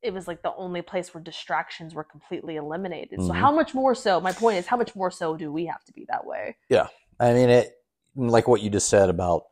it 0.02 0.14
was 0.14 0.28
like 0.28 0.42
the 0.42 0.56
only 0.56 0.82
place 0.82 1.14
where 1.14 1.22
distractions 1.22 1.94
were 1.94 2.06
completely 2.06 2.56
eliminated. 2.56 3.22
So 3.22 3.34
Mhm. 3.34 3.36
how 3.36 3.52
much 3.52 3.76
more 3.76 3.94
so? 3.94 4.22
My 4.22 4.32
point 4.32 4.58
is 4.58 4.66
how 4.66 4.78
much 4.78 4.96
more 4.96 5.12
so 5.12 5.36
do 5.36 5.52
we 5.52 5.66
have 5.66 5.84
to 5.84 5.92
be 5.92 6.06
that 6.06 6.26
way? 6.26 6.56
Yeah, 6.70 6.88
I 7.20 7.34
mean, 7.34 7.50
it 7.50 7.76
like 8.16 8.48
what 8.48 8.62
you 8.62 8.70
just 8.70 8.90
said 8.90 9.10
about 9.10 9.44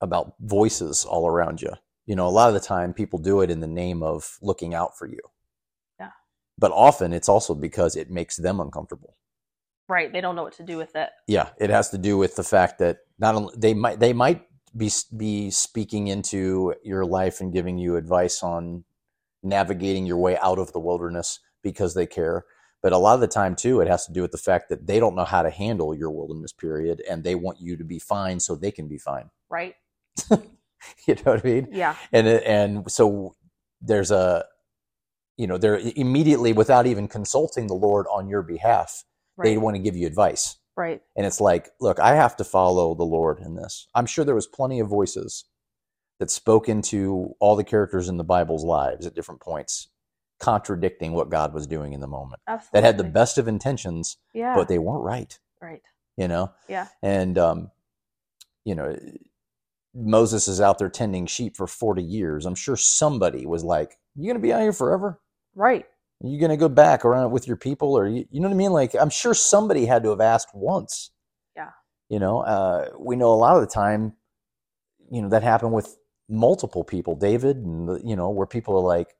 about 0.00 0.34
voices 0.40 1.04
all 1.04 1.28
around 1.28 1.62
you. 1.62 1.70
You 2.06 2.16
know, 2.16 2.26
a 2.26 2.30
lot 2.30 2.48
of 2.48 2.54
the 2.54 2.60
time 2.60 2.92
people 2.92 3.20
do 3.20 3.40
it 3.42 3.50
in 3.50 3.60
the 3.60 3.68
name 3.68 4.02
of 4.02 4.38
looking 4.42 4.74
out 4.74 4.98
for 4.98 5.06
you. 5.06 5.20
But 6.62 6.70
often 6.70 7.12
it's 7.12 7.28
also 7.28 7.56
because 7.56 7.96
it 7.96 8.08
makes 8.08 8.36
them 8.36 8.60
uncomfortable. 8.60 9.16
Right. 9.88 10.12
They 10.12 10.20
don't 10.20 10.36
know 10.36 10.44
what 10.44 10.52
to 10.58 10.62
do 10.62 10.76
with 10.76 10.94
it. 10.94 11.10
Yeah, 11.26 11.48
it 11.58 11.70
has 11.70 11.90
to 11.90 11.98
do 11.98 12.16
with 12.16 12.36
the 12.36 12.44
fact 12.44 12.78
that 12.78 12.98
not 13.18 13.34
only 13.34 13.52
they 13.58 13.74
might 13.74 13.98
they 13.98 14.12
might 14.12 14.42
be 14.76 14.88
be 15.16 15.50
speaking 15.50 16.06
into 16.06 16.74
your 16.84 17.04
life 17.04 17.40
and 17.40 17.52
giving 17.52 17.78
you 17.78 17.96
advice 17.96 18.44
on 18.44 18.84
navigating 19.42 20.06
your 20.06 20.18
way 20.18 20.38
out 20.38 20.60
of 20.60 20.72
the 20.72 20.78
wilderness 20.78 21.40
because 21.64 21.94
they 21.94 22.06
care. 22.06 22.44
But 22.80 22.92
a 22.92 22.98
lot 22.98 23.14
of 23.14 23.20
the 23.20 23.26
time 23.26 23.56
too, 23.56 23.80
it 23.80 23.88
has 23.88 24.06
to 24.06 24.12
do 24.12 24.22
with 24.22 24.30
the 24.30 24.38
fact 24.38 24.68
that 24.68 24.86
they 24.86 25.00
don't 25.00 25.16
know 25.16 25.24
how 25.24 25.42
to 25.42 25.50
handle 25.50 25.92
your 25.96 26.12
wilderness 26.12 26.52
period 26.52 27.02
and 27.10 27.24
they 27.24 27.34
want 27.34 27.60
you 27.60 27.76
to 27.76 27.84
be 27.84 27.98
fine 27.98 28.38
so 28.38 28.54
they 28.54 28.70
can 28.70 28.86
be 28.86 28.98
fine. 28.98 29.30
Right. 29.50 29.74
You 31.06 31.14
know 31.14 31.22
what 31.32 31.44
I 31.44 31.48
mean? 31.48 31.68
Yeah. 31.70 31.94
And 32.12 32.26
and 32.26 32.90
so 32.90 33.36
there's 33.80 34.10
a 34.10 34.44
you 35.42 35.48
know, 35.48 35.58
they're 35.58 35.80
immediately 35.96 36.52
without 36.52 36.86
even 36.86 37.08
consulting 37.08 37.66
the 37.66 37.74
Lord 37.74 38.06
on 38.12 38.28
your 38.28 38.42
behalf, 38.42 39.02
they 39.42 39.56
want 39.56 39.74
to 39.74 39.82
give 39.82 39.96
you 39.96 40.06
advice. 40.06 40.56
Right. 40.76 41.02
And 41.16 41.26
it's 41.26 41.40
like, 41.40 41.68
look, 41.80 41.98
I 41.98 42.14
have 42.14 42.36
to 42.36 42.44
follow 42.44 42.94
the 42.94 43.02
Lord 43.02 43.40
in 43.40 43.56
this. 43.56 43.88
I'm 43.92 44.06
sure 44.06 44.24
there 44.24 44.36
was 44.36 44.46
plenty 44.46 44.78
of 44.78 44.86
voices 44.86 45.44
that 46.20 46.30
spoke 46.30 46.68
into 46.68 47.34
all 47.40 47.56
the 47.56 47.64
characters 47.64 48.08
in 48.08 48.18
the 48.18 48.22
Bible's 48.24 48.62
lives 48.62 49.04
at 49.04 49.16
different 49.16 49.40
points, 49.40 49.88
contradicting 50.38 51.12
what 51.12 51.28
God 51.28 51.52
was 51.52 51.66
doing 51.66 51.92
in 51.92 51.98
the 51.98 52.06
moment. 52.06 52.40
Absolutely. 52.46 52.80
That 52.80 52.86
had 52.86 52.98
the 52.98 53.10
best 53.10 53.36
of 53.36 53.48
intentions, 53.48 54.18
Yeah. 54.32 54.54
but 54.54 54.68
they 54.68 54.78
weren't 54.78 55.02
right, 55.02 55.36
right. 55.60 55.82
you 56.16 56.28
know? 56.28 56.52
Yeah. 56.68 56.86
And 57.02 57.36
um, 57.36 57.72
you 58.64 58.76
know, 58.76 58.96
Moses 59.92 60.46
is 60.46 60.60
out 60.60 60.78
there 60.78 60.88
tending 60.88 61.26
sheep 61.26 61.56
for 61.56 61.66
40 61.66 62.00
years. 62.00 62.46
I'm 62.46 62.54
sure 62.54 62.76
somebody 62.76 63.44
was 63.44 63.64
like, 63.64 63.98
You 64.14 64.28
gonna 64.28 64.38
be 64.38 64.52
out 64.52 64.60
here 64.62 64.72
forever? 64.72 65.18
Right. 65.54 65.84
Are 66.22 66.28
you 66.28 66.40
gonna 66.40 66.56
go 66.56 66.68
back 66.68 67.04
around 67.04 67.30
with 67.32 67.46
your 67.46 67.56
people? 67.56 67.96
Or 67.96 68.06
you, 68.06 68.24
you 68.30 68.40
know 68.40 68.48
what 68.48 68.54
I 68.54 68.58
mean? 68.58 68.72
Like 68.72 68.94
I'm 68.98 69.10
sure 69.10 69.34
somebody 69.34 69.86
had 69.86 70.02
to 70.04 70.10
have 70.10 70.20
asked 70.20 70.54
once. 70.54 71.10
Yeah. 71.56 71.70
You 72.08 72.18
know, 72.18 72.40
uh, 72.40 72.90
we 72.98 73.16
know 73.16 73.32
a 73.32 73.34
lot 73.34 73.56
of 73.56 73.62
the 73.62 73.66
time, 73.72 74.14
you 75.10 75.20
know, 75.22 75.28
that 75.30 75.42
happened 75.42 75.72
with 75.72 75.96
multiple 76.28 76.84
people, 76.84 77.14
David, 77.16 77.56
and 77.58 77.88
the- 77.88 78.00
you 78.04 78.16
know, 78.16 78.30
where 78.30 78.46
people 78.46 78.76
are 78.76 78.80
like, 78.80 79.14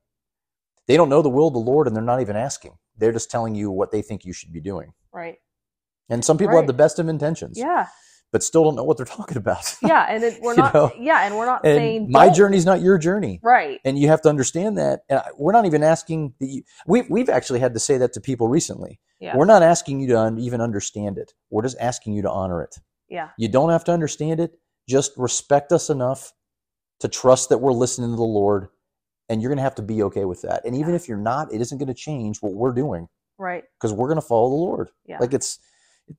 they 0.86 0.96
don't 0.96 1.08
know 1.08 1.22
the 1.22 1.28
will 1.30 1.48
of 1.48 1.54
the 1.54 1.60
Lord, 1.60 1.86
and 1.86 1.94
they're 1.94 2.02
not 2.02 2.20
even 2.20 2.36
asking. 2.36 2.78
They're 2.96 3.12
just 3.12 3.30
telling 3.30 3.54
you 3.54 3.70
what 3.70 3.90
they 3.90 4.02
think 4.02 4.24
you 4.24 4.32
should 4.32 4.52
be 4.52 4.60
doing. 4.60 4.92
Right. 5.12 5.38
And 6.08 6.24
some 6.24 6.36
people 6.38 6.54
Right. 6.54 6.60
have 6.60 6.66
the 6.66 6.72
best 6.72 6.98
of 6.98 7.08
intentions, 7.08 7.58
Yeah. 7.58 7.88
But 8.32 8.42
still 8.42 8.64
don't 8.64 8.74
know 8.74 8.82
what 8.84 8.96
they're 8.96 9.06
talking 9.06 9.36
about. 9.36 9.76
Yeah. 9.82 10.06
And 10.08 10.24
it, 10.24 10.40
we're 10.42 10.54
not. 10.54 10.72
know? 10.74 10.90
Yeah. 10.98 11.24
And 11.26 11.36
we're 11.36 11.44
not 11.46 11.64
and 11.64 11.76
saying 11.76 12.06
my 12.10 12.26
don't. 12.26 12.34
journey's 12.34 12.64
not 12.66 12.80
your 12.80 12.96
journey 12.98 13.40
Right. 13.42 13.78
and 13.84 13.98
you 13.98 14.08
have 14.08 14.22
to 14.22 14.28
understand 14.30 14.78
that 14.78 15.00
and 15.08 15.20
we're 15.36 15.52
not 15.52 15.66
even 15.66 15.82
asking 15.82 16.34
that 16.40 16.46
you 16.48 16.62
we've, 16.86 17.08
we've 17.10 17.28
actually 17.28 17.60
had 17.60 17.74
to 17.74 17.80
say 17.80 17.98
that 17.98 18.12
to 18.14 18.20
people 18.20 18.48
recently 18.48 18.98
Yeah. 19.20 19.36
we're 19.36 19.44
not 19.44 19.62
asking 19.62 20.00
you 20.00 20.08
to 20.08 20.18
un, 20.18 20.38
even 20.38 20.60
understand 20.60 21.18
it 21.18 21.32
we're 21.50 21.62
just 21.62 21.76
asking 21.78 22.14
you 22.14 22.22
to 22.22 22.30
honor 22.30 22.62
it 22.62 22.76
Yeah. 23.08 23.28
you 23.36 23.48
don't 23.48 23.70
have 23.70 23.84
to 23.84 23.92
understand 23.92 24.40
it 24.40 24.58
just 24.88 25.12
respect 25.16 25.70
us 25.72 25.90
enough 25.90 26.32
to 27.00 27.08
trust 27.08 27.50
that 27.50 27.58
we're 27.58 27.72
listening 27.72 28.10
to 28.10 28.16
the 28.16 28.22
lord 28.22 28.68
and 29.28 29.40
you're 29.42 29.48
going 29.50 29.58
to 29.58 29.62
have 29.62 29.74
to 29.76 29.82
be 29.82 30.02
okay 30.04 30.24
with 30.24 30.42
that 30.42 30.64
and 30.64 30.74
even 30.74 30.90
Yeah. 30.90 30.96
if 30.96 31.08
you're 31.08 31.18
not 31.18 31.52
it 31.52 31.60
isn't 31.60 31.78
going 31.78 31.88
to 31.88 31.94
change 31.94 32.38
what 32.40 32.54
we're 32.54 32.72
doing 32.72 33.08
Right. 33.38 33.64
because 33.78 33.92
we're 33.92 34.08
going 34.08 34.20
to 34.20 34.26
follow 34.26 34.48
the 34.50 34.56
lord 34.56 34.90
Yeah. 35.06 35.18
like 35.18 35.34
it's 35.34 35.58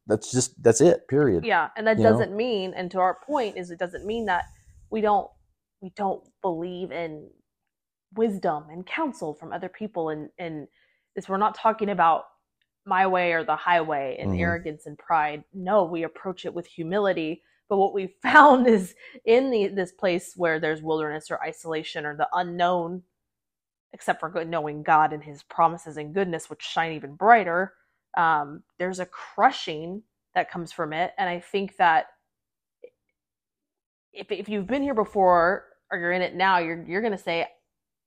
that's 0.08 0.32
just 0.32 0.62
that's 0.64 0.82
it 0.82 1.08
period 1.08 1.46
yeah 1.46 1.70
and 1.78 1.88
that 1.88 1.98
you 1.98 2.04
doesn't 2.04 2.36
mean 2.36 2.74
and 2.76 2.92
to 2.92 3.00
our 3.00 3.18
point 3.26 3.58
is 3.58 3.72
it 3.72 3.80
doesn't 3.80 4.06
mean 4.06 4.26
that 4.26 4.46
we 4.90 5.02
don't 5.02 5.30
we 5.82 5.92
don't 5.96 6.24
believe 6.42 6.92
in 6.92 7.30
wisdom 8.16 8.66
and 8.72 8.86
counsel 8.86 9.34
from 9.34 9.54
other 9.54 9.70
people 9.70 10.10
and 10.10 10.30
and 10.40 10.68
this 11.16 11.30
we're 11.30 11.38
not 11.38 11.56
talking 11.56 11.90
about 11.90 12.26
my 12.86 13.08
way 13.08 13.34
or 13.34 13.44
the 13.44 13.56
highway 13.56 14.18
and 14.20 14.34
Mhm. 14.34 14.40
arrogance 14.42 14.86
and 14.88 14.98
pride 14.98 15.44
no 15.54 15.86
we 15.86 16.04
approach 16.04 16.46
it 16.46 16.54
with 16.54 16.68
humility 16.68 17.44
but 17.70 17.78
what 17.78 17.94
we 17.94 18.08
found 18.24 18.68
is 18.68 18.96
in 19.26 19.52
the 19.52 19.68
this 19.70 19.92
place 19.94 20.34
where 20.38 20.60
there's 20.60 20.82
wilderness 20.84 21.32
or 21.32 21.44
isolation 21.44 22.06
or 22.06 22.16
the 22.18 22.30
unknown 22.34 23.04
except 23.94 24.20
for 24.20 24.30
good, 24.30 24.48
knowing 24.50 24.84
God 24.84 25.14
and 25.14 25.24
His 25.24 25.44
promises 25.44 25.98
and 25.98 26.14
goodness, 26.14 26.50
which 26.50 26.62
shine 26.62 26.94
even 26.94 27.16
brighter. 27.16 27.74
Um, 28.16 28.64
there's 28.80 29.00
a 29.00 29.06
crushing 29.06 30.04
that 30.36 30.52
comes 30.52 30.72
from 30.72 30.94
it, 30.94 31.12
and 31.18 31.30
I 31.30 31.40
think 31.40 31.78
that 31.78 32.08
if 34.12 34.32
if 34.32 34.48
you've 34.48 34.68
been 34.68 34.84
here 34.84 34.94
before 34.94 35.66
or 35.92 35.98
you're 35.98 36.12
in 36.12 36.22
it 36.22 36.36
now, 36.36 36.60
you're 36.60 36.84
you're 36.84 37.02
gonna 37.02 37.18
say, 37.18 37.48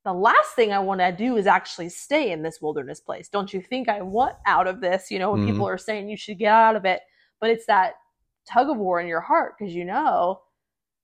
the 0.04 0.12
last 0.12 0.54
thing 0.54 0.72
I 0.72 0.78
want 0.78 1.00
to 1.00 1.12
do 1.12 1.36
is 1.36 1.46
actually 1.46 1.88
stay 1.88 2.30
in 2.30 2.42
this 2.42 2.60
wilderness 2.62 3.00
place. 3.00 3.28
Don't 3.28 3.52
you 3.52 3.60
think 3.60 3.88
I 3.88 4.02
want 4.02 4.36
out 4.46 4.66
of 4.66 4.80
this? 4.80 5.10
You 5.10 5.18
know, 5.18 5.32
when 5.32 5.40
mm-hmm. 5.40 5.52
people 5.52 5.68
are 5.68 5.78
saying 5.78 6.08
you 6.08 6.16
should 6.16 6.38
get 6.38 6.52
out 6.52 6.76
of 6.76 6.84
it, 6.84 7.00
but 7.40 7.50
it's 7.50 7.66
that 7.66 7.94
tug 8.48 8.70
of 8.70 8.76
war 8.76 9.00
in 9.00 9.08
your 9.08 9.20
heart 9.20 9.54
because 9.58 9.74
you 9.74 9.84
know, 9.84 10.40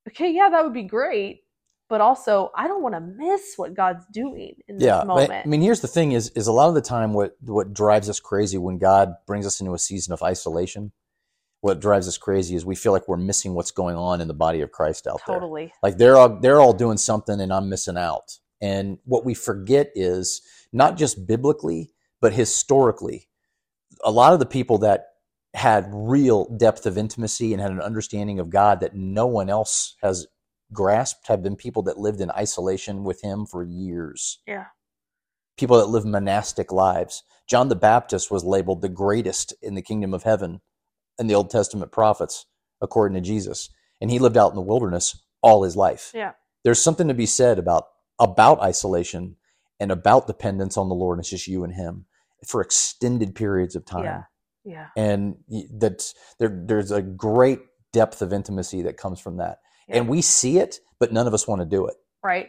okay, 0.08 0.32
yeah, 0.32 0.48
that 0.50 0.62
would 0.64 0.72
be 0.72 0.84
great, 0.84 1.41
but 1.92 2.00
also 2.00 2.50
I 2.54 2.68
don't 2.68 2.82
want 2.82 2.94
to 2.94 3.00
miss 3.02 3.52
what 3.56 3.74
God's 3.74 4.06
doing 4.10 4.54
in 4.66 4.78
this 4.78 4.86
yeah, 4.86 5.04
moment. 5.04 5.44
I 5.44 5.46
mean, 5.46 5.60
here's 5.60 5.82
the 5.82 5.88
thing: 5.88 6.12
is 6.12 6.30
is 6.30 6.46
a 6.46 6.52
lot 6.52 6.70
of 6.70 6.74
the 6.74 6.80
time 6.80 7.12
what 7.12 7.36
what 7.42 7.74
drives 7.74 8.08
us 8.08 8.18
crazy 8.18 8.56
when 8.56 8.78
God 8.78 9.12
brings 9.26 9.44
us 9.44 9.60
into 9.60 9.74
a 9.74 9.78
season 9.78 10.14
of 10.14 10.22
isolation. 10.22 10.92
What 11.60 11.80
drives 11.80 12.08
us 12.08 12.16
crazy 12.16 12.54
is 12.56 12.64
we 12.64 12.76
feel 12.76 12.92
like 12.92 13.08
we're 13.08 13.18
missing 13.18 13.52
what's 13.52 13.72
going 13.72 13.94
on 13.94 14.22
in 14.22 14.26
the 14.26 14.32
body 14.32 14.62
of 14.62 14.72
Christ 14.72 15.06
out 15.06 15.20
totally. 15.26 15.34
there. 15.34 15.40
Totally. 15.40 15.72
Like 15.82 15.98
they're 15.98 16.16
all 16.16 16.40
they're 16.40 16.62
all 16.62 16.72
doing 16.72 16.96
something 16.96 17.38
and 17.38 17.52
I'm 17.52 17.68
missing 17.68 17.98
out. 17.98 18.38
And 18.62 18.96
what 19.04 19.26
we 19.26 19.34
forget 19.34 19.92
is 19.94 20.40
not 20.72 20.96
just 20.96 21.26
biblically, 21.26 21.92
but 22.22 22.32
historically, 22.32 23.28
a 24.02 24.10
lot 24.10 24.32
of 24.32 24.38
the 24.38 24.46
people 24.46 24.78
that 24.78 25.08
had 25.52 25.90
real 25.92 26.46
depth 26.56 26.86
of 26.86 26.96
intimacy 26.96 27.52
and 27.52 27.60
had 27.60 27.70
an 27.70 27.82
understanding 27.82 28.38
of 28.38 28.48
God 28.48 28.80
that 28.80 28.96
no 28.96 29.26
one 29.26 29.50
else 29.50 29.96
has 30.00 30.26
grasped 30.72 31.28
have 31.28 31.42
been 31.42 31.56
people 31.56 31.82
that 31.82 31.98
lived 31.98 32.20
in 32.20 32.30
isolation 32.30 33.04
with 33.04 33.22
him 33.22 33.46
for 33.46 33.62
years. 33.62 34.38
Yeah. 34.46 34.66
People 35.56 35.78
that 35.78 35.86
live 35.86 36.04
monastic 36.04 36.72
lives. 36.72 37.22
John 37.48 37.68
the 37.68 37.76
Baptist 37.76 38.30
was 38.30 38.44
labeled 38.44 38.82
the 38.82 38.88
greatest 38.88 39.52
in 39.62 39.74
the 39.74 39.82
kingdom 39.82 40.14
of 40.14 40.22
heaven 40.22 40.60
in 41.18 41.26
the 41.26 41.34
Old 41.34 41.50
Testament 41.50 41.92
prophets, 41.92 42.46
according 42.80 43.14
to 43.14 43.20
Jesus. 43.20 43.68
And 44.00 44.10
he 44.10 44.18
lived 44.18 44.36
out 44.36 44.50
in 44.50 44.56
the 44.56 44.62
wilderness 44.62 45.22
all 45.42 45.62
his 45.62 45.76
life. 45.76 46.10
Yeah. 46.14 46.32
There's 46.64 46.82
something 46.82 47.08
to 47.08 47.14
be 47.14 47.26
said 47.26 47.58
about 47.58 47.86
about 48.18 48.60
isolation 48.60 49.36
and 49.80 49.90
about 49.90 50.26
dependence 50.26 50.76
on 50.76 50.88
the 50.88 50.94
Lord. 50.94 51.18
It's 51.18 51.30
just 51.30 51.48
you 51.48 51.64
and 51.64 51.74
him 51.74 52.06
for 52.46 52.60
extended 52.60 53.34
periods 53.34 53.74
of 53.74 53.84
time. 53.84 54.04
Yeah. 54.04 54.22
Yeah. 54.64 54.86
And 54.96 55.36
that 55.48 56.12
there, 56.38 56.62
there's 56.64 56.92
a 56.92 57.02
great 57.02 57.60
depth 57.92 58.22
of 58.22 58.32
intimacy 58.32 58.82
that 58.82 58.96
comes 58.96 59.20
from 59.20 59.38
that. 59.38 59.58
Yeah. 59.92 59.98
And 59.98 60.08
we 60.08 60.22
see 60.22 60.58
it, 60.58 60.80
but 60.98 61.12
none 61.12 61.26
of 61.26 61.34
us 61.34 61.46
want 61.46 61.60
to 61.60 61.66
do 61.66 61.86
it. 61.86 61.94
Right. 62.24 62.48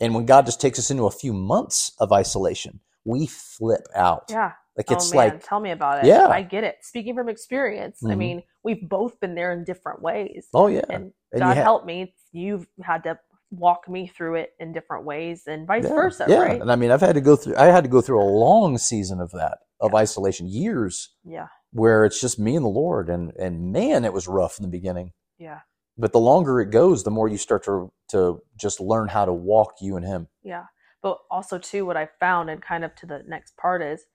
And 0.00 0.14
when 0.14 0.26
God 0.26 0.46
just 0.46 0.60
takes 0.60 0.78
us 0.78 0.90
into 0.90 1.06
a 1.06 1.10
few 1.10 1.32
months 1.32 1.92
of 2.00 2.12
isolation, 2.12 2.80
we 3.04 3.26
flip 3.26 3.86
out. 3.94 4.24
Yeah. 4.30 4.52
Like 4.76 4.90
it's 4.90 5.12
oh, 5.12 5.16
like 5.16 5.46
tell 5.46 5.60
me 5.60 5.70
about 5.70 6.02
it. 6.02 6.08
Yeah. 6.08 6.28
I 6.28 6.42
get 6.42 6.64
it. 6.64 6.76
Speaking 6.80 7.14
from 7.14 7.28
experience, 7.28 7.98
mm-hmm. 8.02 8.12
I 8.12 8.14
mean, 8.16 8.42
we've 8.64 8.88
both 8.88 9.20
been 9.20 9.34
there 9.34 9.52
in 9.52 9.64
different 9.64 10.02
ways. 10.02 10.48
Oh 10.54 10.66
yeah. 10.66 10.82
And, 10.88 11.12
and 11.30 11.40
God 11.40 11.56
ha- 11.56 11.62
help 11.62 11.84
me. 11.84 12.14
You've 12.32 12.66
had 12.82 13.04
to 13.04 13.18
walk 13.50 13.88
me 13.88 14.06
through 14.06 14.36
it 14.36 14.50
in 14.58 14.72
different 14.72 15.04
ways 15.04 15.42
and 15.46 15.66
vice 15.66 15.84
yeah. 15.84 15.90
versa, 15.90 16.24
yeah. 16.26 16.38
right? 16.38 16.60
And 16.60 16.72
I 16.72 16.76
mean 16.76 16.90
I've 16.90 17.02
had 17.02 17.14
to 17.16 17.20
go 17.20 17.36
through 17.36 17.56
I 17.56 17.66
had 17.66 17.84
to 17.84 17.90
go 17.90 18.00
through 18.00 18.22
a 18.22 18.24
long 18.24 18.78
season 18.78 19.20
of 19.20 19.30
that, 19.32 19.58
of 19.78 19.90
yeah. 19.92 19.98
isolation, 19.98 20.48
years. 20.48 21.10
Yeah. 21.22 21.48
Where 21.72 22.04
it's 22.06 22.20
just 22.20 22.38
me 22.38 22.56
and 22.56 22.64
the 22.64 22.70
Lord 22.70 23.10
and 23.10 23.32
and 23.38 23.72
man, 23.72 24.04
it 24.06 24.12
was 24.14 24.26
rough 24.26 24.58
in 24.58 24.62
the 24.62 24.70
beginning. 24.70 25.12
Yeah 25.38 25.60
but 25.98 26.12
the 26.12 26.20
longer 26.20 26.60
it 26.60 26.70
goes 26.70 27.04
the 27.04 27.10
more 27.10 27.28
you 27.28 27.38
start 27.38 27.64
to 27.64 27.92
to 28.08 28.42
just 28.56 28.80
learn 28.80 29.08
how 29.08 29.24
to 29.24 29.32
walk 29.32 29.74
you 29.80 29.96
and 29.96 30.06
him. 30.06 30.28
Yeah. 30.42 30.64
But 31.02 31.18
also 31.30 31.58
too 31.58 31.84
what 31.84 31.96
i 31.96 32.08
found 32.20 32.50
and 32.50 32.62
kind 32.62 32.84
of 32.84 32.94
to 32.96 33.06
the 33.06 33.22
next 33.26 33.56
part 33.56 33.82
is 33.82 34.06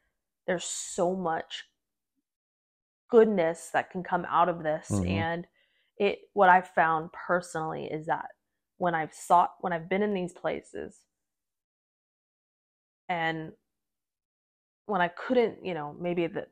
there's 0.46 0.64
so 0.64 1.16
much 1.16 1.66
goodness 3.10 3.70
that 3.74 3.90
can 3.90 4.04
come 4.04 4.26
out 4.30 4.50
of 4.50 4.64
this. 4.64 4.88
Mm-hmm. 4.90 5.08
and 5.08 5.48
it 5.98 6.20
what 6.34 6.50
i've 6.50 6.70
found 6.70 7.10
personally 7.12 7.86
is 7.86 8.06
that 8.06 8.28
when 8.78 8.94
i've 8.94 9.14
sought 9.14 9.54
when 9.62 9.74
i've 9.74 9.90
been 9.90 10.04
in 10.04 10.14
these 10.14 10.34
places 10.34 11.00
and 13.10 13.52
when 14.86 15.02
i 15.02 15.08
couldn't 15.08 15.66
you 15.66 15.74
know 15.74 15.96
maybe 16.00 16.28
that 16.28 16.50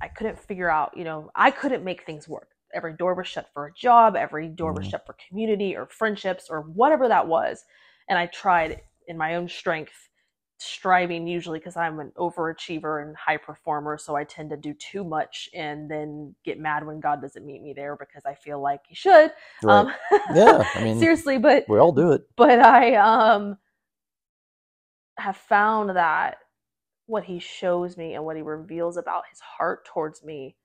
i 0.00 0.08
couldn't 0.08 0.38
figure 0.38 0.70
out 0.70 0.96
you 0.96 1.04
know 1.04 1.30
i 1.34 1.50
couldn't 1.50 1.84
make 1.84 2.04
things 2.04 2.28
work 2.28 2.50
every 2.74 2.94
door 2.94 3.14
was 3.14 3.26
shut 3.26 3.48
for 3.52 3.66
a 3.66 3.72
job, 3.72 4.16
every 4.16 4.48
door 4.48 4.72
was 4.72 4.84
mm-hmm. 4.84 4.90
shut 4.90 5.06
for 5.06 5.16
community 5.28 5.76
or 5.76 5.86
friendships 5.86 6.46
or 6.50 6.62
whatever 6.62 7.08
that 7.08 7.26
was. 7.26 7.64
And 8.08 8.18
I 8.18 8.26
tried 8.26 8.80
in 9.08 9.16
my 9.16 9.36
own 9.36 9.48
strength, 9.48 10.08
striving 10.58 11.26
usually 11.26 11.58
because 11.58 11.76
I'm 11.76 12.00
an 12.00 12.12
overachiever 12.16 13.02
and 13.02 13.16
high 13.16 13.36
performer. 13.36 13.98
So 13.98 14.16
I 14.16 14.24
tend 14.24 14.50
to 14.50 14.56
do 14.56 14.74
too 14.74 15.04
much 15.04 15.48
and 15.54 15.90
then 15.90 16.34
get 16.44 16.58
mad 16.58 16.86
when 16.86 17.00
God 17.00 17.20
doesn't 17.20 17.44
meet 17.44 17.62
me 17.62 17.72
there 17.74 17.96
because 17.96 18.24
I 18.26 18.34
feel 18.34 18.60
like 18.60 18.80
He 18.88 18.94
should. 18.94 19.32
Right. 19.62 19.80
Um, 19.80 19.92
yeah, 20.34 20.64
I 20.74 20.80
mean, 20.84 20.98
seriously, 20.98 21.38
but 21.38 21.64
we 21.68 21.78
all 21.78 21.92
do 21.92 22.12
it. 22.12 22.22
But 22.36 22.60
I 22.60 22.94
um 22.96 23.58
have 25.18 25.36
found 25.36 25.96
that 25.96 26.38
what 27.06 27.24
He 27.24 27.38
shows 27.38 27.96
me 27.96 28.14
and 28.14 28.24
what 28.24 28.36
He 28.36 28.42
reveals 28.42 28.96
about 28.96 29.24
His 29.30 29.40
heart 29.40 29.84
towards 29.86 30.24
me 30.24 30.56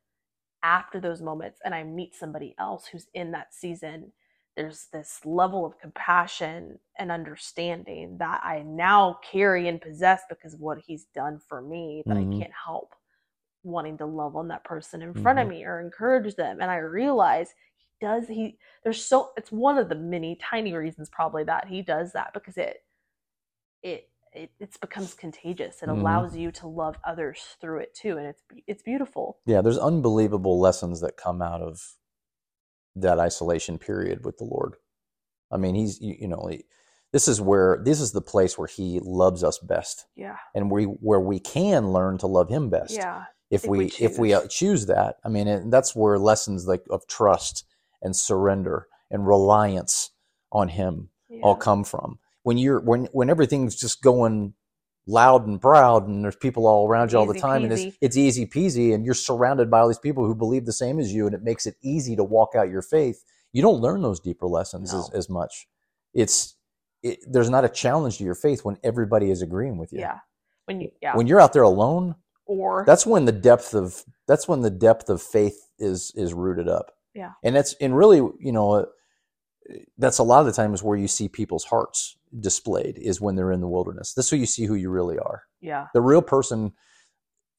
after 0.63 0.99
those 0.99 1.21
moments 1.21 1.59
and 1.63 1.73
I 1.73 1.83
meet 1.83 2.15
somebody 2.15 2.55
else 2.59 2.85
who's 2.85 3.07
in 3.13 3.31
that 3.31 3.53
season, 3.53 4.11
there's 4.55 4.87
this 4.91 5.21
level 5.25 5.65
of 5.65 5.79
compassion 5.79 6.77
and 6.97 7.11
understanding 7.11 8.17
that 8.19 8.41
I 8.43 8.63
now 8.63 9.19
carry 9.29 9.67
and 9.67 9.81
possess 9.81 10.23
because 10.29 10.53
of 10.53 10.59
what 10.59 10.79
he's 10.85 11.05
done 11.15 11.39
for 11.47 11.61
me 11.61 12.03
that 12.05 12.17
mm-hmm. 12.17 12.33
I 12.33 12.39
can't 12.39 12.53
help 12.65 12.93
wanting 13.63 13.97
to 13.99 14.05
love 14.05 14.35
on 14.35 14.49
that 14.49 14.63
person 14.63 15.01
in 15.01 15.13
front 15.13 15.39
mm-hmm. 15.39 15.49
of 15.51 15.57
me 15.57 15.63
or 15.63 15.79
encourage 15.79 16.35
them. 16.35 16.57
And 16.61 16.69
I 16.69 16.77
realize 16.77 17.53
he 17.77 18.05
does 18.05 18.27
he 18.27 18.57
there's 18.83 19.03
so 19.03 19.31
it's 19.37 19.51
one 19.51 19.77
of 19.77 19.87
the 19.87 19.95
many 19.95 20.37
tiny 20.41 20.73
reasons 20.73 21.09
probably 21.09 21.43
that 21.45 21.67
he 21.67 21.81
does 21.81 22.11
that 22.13 22.33
because 22.33 22.57
it 22.57 22.83
it 23.83 24.09
it 24.33 24.51
it's 24.59 24.77
becomes 24.77 25.13
contagious. 25.13 25.81
It 25.81 25.89
mm-hmm. 25.89 25.99
allows 25.99 26.35
you 26.35 26.51
to 26.53 26.67
love 26.67 26.97
others 27.05 27.41
through 27.59 27.79
it 27.79 27.93
too, 27.93 28.17
and 28.17 28.27
it's 28.27 28.41
it's 28.67 28.83
beautiful. 28.83 29.39
Yeah, 29.45 29.61
there's 29.61 29.77
unbelievable 29.77 30.59
lessons 30.59 31.01
that 31.01 31.17
come 31.17 31.41
out 31.41 31.61
of 31.61 31.81
that 32.95 33.19
isolation 33.19 33.77
period 33.77 34.25
with 34.25 34.37
the 34.37 34.43
Lord. 34.43 34.75
I 35.51 35.57
mean, 35.57 35.75
he's 35.75 35.99
you, 36.01 36.15
you 36.19 36.27
know, 36.27 36.47
he, 36.49 36.63
this 37.11 37.27
is 37.27 37.41
where 37.41 37.81
this 37.83 37.99
is 37.99 38.11
the 38.11 38.21
place 38.21 38.57
where 38.57 38.67
he 38.67 38.99
loves 39.01 39.43
us 39.43 39.59
best. 39.59 40.05
Yeah, 40.15 40.37
and 40.55 40.71
we 40.71 40.85
where 40.85 41.19
we 41.19 41.39
can 41.39 41.91
learn 41.91 42.17
to 42.19 42.27
love 42.27 42.49
him 42.49 42.69
best. 42.69 42.93
Yeah, 42.93 43.25
if, 43.49 43.63
if 43.63 43.69
we, 43.69 43.77
we 43.77 43.91
if 43.99 44.17
we 44.17 44.33
uh, 44.33 44.47
choose 44.47 44.85
that. 44.85 45.17
I 45.23 45.29
mean, 45.29 45.47
and 45.47 45.73
that's 45.73 45.95
where 45.95 46.17
lessons 46.17 46.67
like 46.67 46.83
of 46.89 47.05
trust 47.07 47.65
and 48.01 48.15
surrender 48.15 48.87
and 49.09 49.27
reliance 49.27 50.11
on 50.51 50.69
him 50.69 51.09
yeah. 51.29 51.41
all 51.43 51.55
come 51.55 51.83
from 51.83 52.19
when 52.43 52.57
you're 52.57 52.79
when 52.81 53.05
when 53.11 53.29
everything's 53.29 53.75
just 53.75 54.01
going 54.01 54.53
loud 55.07 55.47
and 55.47 55.59
proud 55.59 56.07
and 56.07 56.23
there's 56.23 56.35
people 56.35 56.67
all 56.67 56.87
around 56.87 57.11
you 57.11 57.17
all 57.17 57.25
the 57.25 57.39
time 57.39 57.61
peasy. 57.61 57.63
and 57.63 57.73
it's, 57.73 57.97
it's 58.01 58.17
easy 58.17 58.45
peasy 58.45 58.93
and 58.93 59.03
you're 59.03 59.15
surrounded 59.15 59.69
by 59.69 59.79
all 59.79 59.87
these 59.87 59.97
people 59.97 60.25
who 60.25 60.35
believe 60.35 60.65
the 60.65 60.71
same 60.71 60.99
as 60.99 61.11
you 61.11 61.25
and 61.25 61.33
it 61.33 61.41
makes 61.41 61.65
it 61.65 61.75
easy 61.83 62.15
to 62.15 62.23
walk 62.23 62.51
out 62.55 62.69
your 62.69 62.83
faith 62.83 63.23
you 63.53 63.61
don't 63.61 63.81
learn 63.81 64.01
those 64.01 64.19
deeper 64.19 64.47
lessons 64.47 64.93
no. 64.93 64.99
as, 64.99 65.09
as 65.11 65.29
much. 65.29 65.67
It's 66.13 66.55
it, 67.03 67.19
there's 67.27 67.49
not 67.49 67.65
a 67.65 67.69
challenge 67.69 68.17
to 68.19 68.23
your 68.23 68.35
faith 68.35 68.63
when 68.63 68.77
everybody 68.83 69.31
is 69.31 69.41
agreeing 69.41 69.77
with 69.77 69.91
you. 69.91 69.99
Yeah. 69.99 70.19
When 70.65 70.81
you 70.81 70.91
yeah. 71.01 71.15
When 71.15 71.27
you're 71.27 71.41
out 71.41 71.53
there 71.53 71.63
alone 71.63 72.15
or 72.45 72.83
that's 72.85 73.05
when 73.05 73.25
the 73.25 73.31
depth 73.31 73.73
of 73.73 74.03
that's 74.27 74.47
when 74.47 74.61
the 74.61 74.69
depth 74.69 75.09
of 75.09 75.21
faith 75.21 75.69
is 75.79 76.11
is 76.15 76.33
rooted 76.33 76.67
up. 76.67 76.91
Yeah. 77.13 77.31
And 77.43 77.55
that's 77.55 77.73
and 77.81 77.95
really 77.95 78.17
you 78.39 78.51
know 78.51 78.87
that's 79.97 80.19
a 80.19 80.23
lot 80.23 80.41
of 80.41 80.45
the 80.45 80.53
times 80.53 80.83
where 80.83 80.97
you 80.97 81.07
see 81.07 81.27
people's 81.27 81.65
hearts 81.65 82.17
displayed 82.39 82.97
is 82.97 83.21
when 83.21 83.35
they're 83.35 83.51
in 83.51 83.61
the 83.61 83.67
wilderness. 83.67 84.13
This 84.13 84.25
is 84.25 84.31
who 84.31 84.37
you 84.37 84.45
see 84.45 84.65
who 84.65 84.75
you 84.75 84.89
really 84.89 85.17
are. 85.17 85.43
Yeah. 85.59 85.87
The 85.93 86.01
real 86.01 86.21
person 86.21 86.73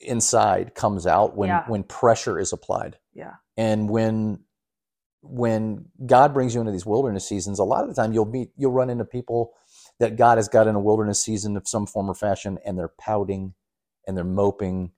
inside 0.00 0.74
comes 0.74 1.06
out 1.06 1.36
when 1.36 1.48
yeah. 1.48 1.64
when 1.66 1.84
pressure 1.84 2.38
is 2.38 2.52
applied. 2.52 2.98
Yeah. 3.14 3.34
And 3.56 3.88
when 3.88 4.40
when 5.22 5.86
God 6.04 6.34
brings 6.34 6.54
you 6.54 6.60
into 6.60 6.72
these 6.72 6.86
wilderness 6.86 7.28
seasons, 7.28 7.58
a 7.58 7.64
lot 7.64 7.84
of 7.84 7.88
the 7.88 8.00
time 8.00 8.12
you'll 8.12 8.26
meet 8.26 8.50
you'll 8.56 8.72
run 8.72 8.90
into 8.90 9.04
people 9.04 9.52
that 10.00 10.16
God 10.16 10.38
has 10.38 10.48
got 10.48 10.66
in 10.66 10.74
a 10.74 10.80
wilderness 10.80 11.20
season 11.22 11.56
of 11.56 11.68
some 11.68 11.86
form 11.86 12.10
or 12.10 12.14
fashion 12.14 12.58
and 12.64 12.78
they're 12.78 12.92
pouting 12.98 13.54
and 14.06 14.16
they're 14.16 14.24
moping 14.24 14.90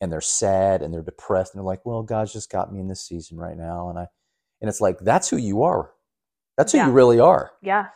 and 0.00 0.12
they're 0.12 0.20
sad 0.20 0.82
and 0.82 0.92
they're 0.92 1.02
depressed 1.02 1.54
and 1.54 1.60
they're 1.60 1.66
like, 1.66 1.84
"Well, 1.86 2.02
God's 2.02 2.32
just 2.32 2.50
got 2.50 2.72
me 2.72 2.80
in 2.80 2.88
this 2.88 3.06
season 3.06 3.38
right 3.38 3.56
now." 3.56 3.88
And 3.88 3.98
I 3.98 4.06
and 4.60 4.68
it's 4.68 4.80
like 4.80 4.98
that's 4.98 5.30
who 5.30 5.36
you 5.36 5.62
are 5.62 5.92
that's 6.60 6.72
who 6.72 6.78
yeah. 6.78 6.88
you 6.88 6.92
really 6.92 7.18
are. 7.18 7.52
Yeah. 7.62 7.86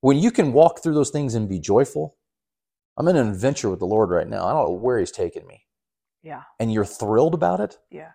When 0.00 0.18
you 0.18 0.30
can 0.30 0.52
walk 0.52 0.82
through 0.82 0.94
those 0.94 1.10
things 1.10 1.34
and 1.34 1.48
be 1.48 1.58
joyful, 1.58 2.16
I'm 2.96 3.08
in 3.08 3.16
an 3.16 3.28
adventure 3.28 3.70
with 3.70 3.78
the 3.78 3.86
Lord 3.86 4.10
right 4.10 4.28
now. 4.28 4.46
I 4.46 4.52
don't 4.52 4.68
know 4.68 4.74
where 4.74 4.98
He's 4.98 5.10
taking 5.10 5.46
me. 5.46 5.66
Yeah. 6.22 6.42
And 6.58 6.72
you're 6.72 6.84
thrilled 6.84 7.34
about 7.34 7.60
it. 7.60 7.78
Yeah. 7.90 8.12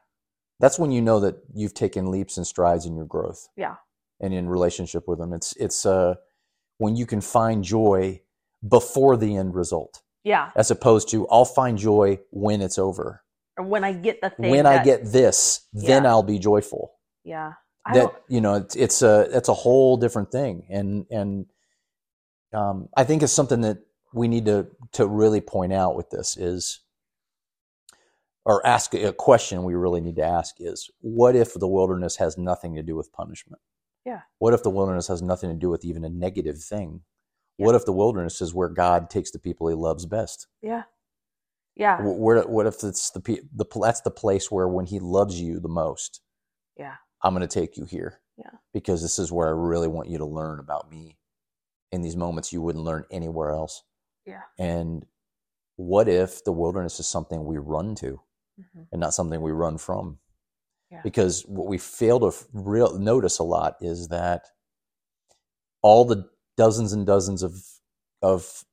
That's 0.59 0.79
when 0.79 0.91
you 0.91 1.01
know 1.01 1.19
that 1.19 1.37
you've 1.53 1.73
taken 1.73 2.11
leaps 2.11 2.37
and 2.37 2.45
strides 2.45 2.85
in 2.85 2.95
your 2.95 3.05
growth. 3.05 3.47
Yeah. 3.57 3.75
And 4.21 4.33
in 4.33 4.47
relationship 4.47 5.07
with 5.07 5.19
Him, 5.19 5.33
it's 5.33 5.55
it's 5.57 5.85
uh 5.85 6.15
when 6.77 6.95
you 6.95 7.05
can 7.05 7.21
find 7.21 7.63
joy 7.63 8.21
before 8.67 9.17
the 9.17 9.35
end 9.35 9.55
result. 9.55 10.01
Yeah. 10.23 10.51
As 10.55 10.71
opposed 10.71 11.09
to 11.09 11.27
I'll 11.27 11.45
find 11.45 11.77
joy 11.77 12.19
when 12.31 12.61
it's 12.61 12.77
over. 12.77 13.23
Or 13.57 13.65
when 13.65 13.83
I 13.83 13.93
get 13.93 14.21
the 14.21 14.29
thing. 14.29 14.51
When 14.51 14.63
that, 14.63 14.81
I 14.81 14.83
get 14.83 15.05
this, 15.05 15.67
then 15.73 16.03
Yeah. 16.03 16.09
I'll 16.09 16.23
be 16.23 16.39
joyful. 16.39 16.93
Yeah. 17.23 17.53
I 17.85 17.93
that 17.93 18.23
you 18.27 18.41
know 18.41 18.55
it's, 18.55 18.75
it's 18.75 19.01
a 19.01 19.27
it's 19.31 19.49
a 19.49 19.53
whole 19.53 19.97
different 19.97 20.31
thing 20.31 20.65
and 20.69 21.05
and 21.11 21.45
um, 22.55 22.87
i 22.97 23.03
think 23.03 23.21
it's 23.23 23.33
something 23.33 23.61
that 23.61 23.77
we 24.13 24.27
need 24.27 24.45
to 24.45 24.67
to 24.93 25.05
really 25.07 25.41
point 25.41 25.73
out 25.73 25.95
with 25.95 26.09
this 26.09 26.37
is 26.37 26.81
or 28.45 28.65
ask 28.65 28.93
a 28.93 29.11
question 29.11 29.63
we 29.63 29.73
really 29.75 30.01
need 30.01 30.15
to 30.15 30.23
ask 30.23 30.55
is 30.59 30.89
what 31.01 31.35
if 31.35 31.53
the 31.53 31.67
wilderness 31.67 32.15
has 32.17 32.37
nothing 32.37 32.75
to 32.75 32.83
do 32.83 32.95
with 32.95 33.11
punishment 33.11 33.61
Yeah. 34.05 34.21
what 34.39 34.53
if 34.53 34.63
the 34.63 34.69
wilderness 34.69 35.07
has 35.07 35.21
nothing 35.21 35.49
to 35.49 35.55
do 35.55 35.69
with 35.69 35.83
even 35.85 36.03
a 36.05 36.09
negative 36.09 36.61
thing 36.61 37.01
what 37.57 37.75
if 37.75 37.85
the 37.85 37.93
wilderness 37.93 38.41
is 38.41 38.53
where 38.53 38.69
god 38.69 39.09
takes 39.09 39.31
the 39.31 39.39
people 39.39 39.67
he 39.67 39.75
loves 39.75 40.05
best 40.05 40.47
yeah. 40.61 40.83
Yeah. 41.77 42.01
Where, 42.01 42.41
what 42.43 42.67
if 42.67 42.83
it's 42.85 43.09
the, 43.11 43.19
the 43.53 43.65
that's 43.81 43.99
the 44.01 44.11
place 44.11 44.49
where 44.49 44.67
when 44.67 44.85
he 44.85 44.99
loves 44.99 45.39
you 45.41 45.59
the 45.59 45.67
most 45.69 46.21
Yeah. 46.77 46.95
i'm 47.23 47.33
going 47.35 47.47
to 47.47 47.59
take 47.59 47.75
you 47.77 47.85
here 47.85 48.21
Yeah. 48.37 48.51
because 48.73 49.01
this 49.01 49.19
is 49.19 49.31
where 49.31 49.47
i 49.47 49.51
really 49.51 49.87
want 49.89 50.09
you 50.09 50.17
to 50.19 50.25
learn 50.25 50.59
about 50.59 50.89
me 50.91 51.17
in 51.95 52.03
these 52.03 52.17
moments 52.17 52.53
you 52.53 52.61
wouldn't 52.61 52.85
learn 52.85 53.05
anywhere 53.11 53.51
else 53.51 53.83
Yeah. 54.25 54.43
and 54.59 55.05
what 55.77 56.09
if 56.09 56.43
the 56.45 56.53
wilderness 56.53 56.99
is 56.99 57.07
something 57.07 57.45
we 57.45 57.57
run 57.57 57.95
to 57.95 58.21
hmm 58.73 58.83
and 58.91 59.01
not 59.01 59.13
something 59.13 59.41
we 59.41 59.51
run 59.51 59.77
from 59.77 60.19
Yeah. 60.91 61.01
because 61.03 61.43
what 61.43 61.67
we 61.67 61.77
fail 61.79 62.19
to 62.21 62.31
real, 62.53 62.99
notice 62.99 63.39
a 63.39 63.43
lot 63.43 63.77
is 63.81 64.09
that 64.09 64.47
all 65.83 66.05
the 66.05 66.29
dozens 66.57 66.93
and 66.93 67.05
dozens 67.05 67.43
of 67.43 67.63
of 68.21 68.65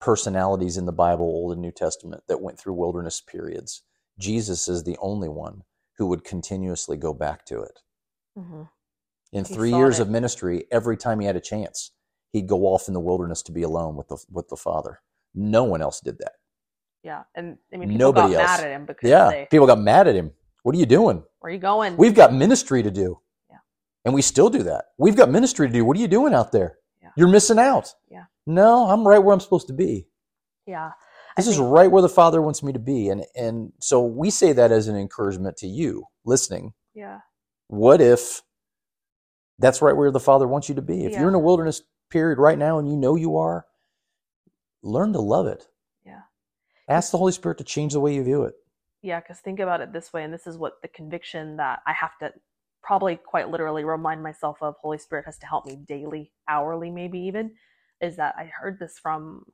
personalities 0.00 0.76
in 0.76 0.86
the 0.86 0.92
Bible, 0.92 1.24
Old 1.26 1.52
and 1.52 1.62
New 1.62 1.72
Testament, 1.72 2.22
that 2.28 2.40
went 2.40 2.58
through 2.58 2.74
wilderness 2.74 3.20
periods. 3.20 3.82
Jesus 4.18 4.68
is 4.68 4.84
the 4.84 4.96
only 5.00 5.28
one 5.28 5.62
who 5.98 6.06
would 6.06 6.24
continuously 6.24 6.96
go 6.96 7.14
back 7.14 7.44
to 7.46 7.60
it. 7.62 7.80
hmm 8.36 8.62
In 9.32 9.44
He 9.44 9.54
three 9.54 9.72
years 9.72 9.98
it. 9.98 10.02
of 10.02 10.08
ministry, 10.10 10.64
every 10.70 10.96
time 10.96 11.20
he 11.20 11.26
had 11.26 11.36
a 11.36 11.40
chance, 11.40 11.92
he'd 12.32 12.46
go 12.46 12.62
off 12.66 12.88
in 12.88 12.94
the 12.94 13.00
wilderness 13.00 13.42
to 13.42 13.52
be 13.52 13.62
alone 13.62 13.96
with 13.96 14.08
the 14.08 14.16
with 14.30 14.48
the 14.48 14.56
Father. 14.56 15.00
No 15.34 15.64
one 15.64 15.82
else 15.82 16.00
did 16.00 16.18
that. 16.18 16.32
Yeah. 17.02 17.22
And 17.34 17.58
I 17.72 17.76
mean, 17.76 17.90
people 17.90 17.98
Nobody 18.12 18.34
else. 18.34 18.46
mad 18.46 18.60
at 18.64 18.70
him 18.70 18.86
because 18.86 19.08
Yeah, 19.08 19.30
they, 19.30 19.48
people 19.50 19.66
got 19.66 19.78
mad 19.80 20.08
at 20.08 20.14
him. 20.14 20.32
What 20.62 20.74
are 20.74 20.78
you 20.78 20.86
doing? 20.86 21.22
where 21.40 21.50
are 21.50 21.54
you 21.54 21.60
going? 21.60 21.96
We've 21.96 22.14
got 22.14 22.32
ministry 22.32 22.82
to 22.82 22.90
do. 22.90 23.20
Yeah. 23.50 23.58
And 24.04 24.14
we 24.14 24.22
still 24.22 24.50
do 24.50 24.62
that. 24.64 24.86
We've 24.98 25.14
got 25.16 25.30
ministry 25.30 25.66
to 25.68 25.72
do. 25.72 25.84
What 25.84 25.96
are 25.96 26.00
you 26.00 26.08
doing 26.08 26.34
out 26.34 26.50
there? 26.52 26.78
Yeah. 27.02 27.10
You're 27.16 27.28
missing 27.28 27.58
out. 27.58 27.94
Yeah. 28.10 28.24
No, 28.46 28.86
I'm 28.88 29.06
right 29.06 29.18
where 29.18 29.32
I'm 29.34 29.40
supposed 29.40 29.66
to 29.68 29.72
be. 29.74 30.06
yeah. 30.66 30.92
This 31.36 31.46
is 31.46 31.58
right 31.60 31.88
where 31.88 32.02
the 32.02 32.08
Father 32.08 32.42
wants 32.42 32.64
me 32.64 32.72
to 32.72 32.80
be. 32.80 33.10
And 33.10 33.24
and 33.36 33.72
so 33.78 34.04
we 34.04 34.28
say 34.28 34.52
that 34.54 34.72
as 34.72 34.88
an 34.88 34.96
encouragement 34.96 35.56
to 35.58 35.68
you 35.68 36.02
listening. 36.24 36.72
Yeah. 36.94 37.20
What 37.68 38.00
if 38.00 38.42
that's 39.58 39.82
right 39.82 39.96
where 39.96 40.10
the 40.10 40.20
Father 40.20 40.46
wants 40.48 40.68
you 40.68 40.74
to 40.76 40.82
be? 40.82 41.04
If 41.04 41.12
Yeah. 41.12 41.20
you're 41.20 41.28
in 41.28 41.34
a 41.34 41.38
wilderness 41.40 41.82
period 42.10 42.38
right 42.38 42.58
now 42.58 42.78
and 42.78 42.88
you 42.88 42.96
know 42.96 43.16
you 43.16 43.36
are, 43.36 43.66
learn 44.82 45.12
to 45.12 45.20
love 45.20 45.46
it. 45.46 45.68
Yeah. 46.04 46.22
Ask 46.88 47.10
the 47.10 47.18
Holy 47.18 47.32
Spirit 47.32 47.58
to 47.58 47.64
change 47.64 47.92
the 47.92 48.00
way 48.00 48.14
you 48.14 48.22
view 48.22 48.44
it. 48.44 48.54
Yeah, 49.02 49.20
because 49.20 49.38
think 49.40 49.60
about 49.60 49.80
it 49.80 49.92
this 49.92 50.12
way, 50.12 50.24
and 50.24 50.32
this 50.34 50.46
is 50.46 50.56
what 50.58 50.82
the 50.82 50.88
conviction 50.88 51.56
that 51.58 51.80
I 51.86 51.92
have 51.92 52.18
to 52.18 52.32
probably 52.82 53.16
quite 53.16 53.50
literally 53.50 53.84
remind 53.84 54.22
myself 54.22 54.58
of 54.62 54.76
Holy 54.80 54.98
Spirit 54.98 55.24
has 55.26 55.38
to 55.38 55.46
help 55.46 55.66
me 55.66 55.76
daily, 55.76 56.32
hourly, 56.48 56.90
maybe 56.90 57.18
even, 57.20 57.52
is 58.00 58.16
that 58.16 58.34
I 58.38 58.44
heard 58.46 58.78
this 58.78 58.98
from 58.98 59.44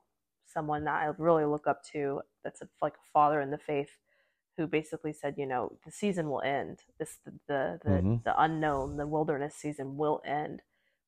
someone 0.45 0.85
that 0.85 0.95
I 1.01 1.11
really 1.17 1.45
look 1.45 1.67
up 1.67 1.83
to 1.91 2.21
that's 2.43 2.61
a, 2.61 2.69
like 2.81 2.93
a 2.93 3.11
father 3.13 3.41
in 3.41 3.51
the 3.51 3.57
faith 3.57 3.89
who 4.57 4.67
basically 4.67 5.13
said, 5.13 5.35
you 5.37 5.45
know, 5.45 5.77
the 5.85 5.91
season 5.91 6.29
will 6.29 6.41
end. 6.41 6.79
This 6.99 7.17
the 7.25 7.31
the 7.47 7.79
the, 7.83 7.89
Mhm. 7.89 8.23
the 8.23 8.41
unknown, 8.41 8.97
the 8.97 9.07
wilderness 9.07 9.55
season 9.55 9.97
will 9.97 10.21
end, 10.25 10.61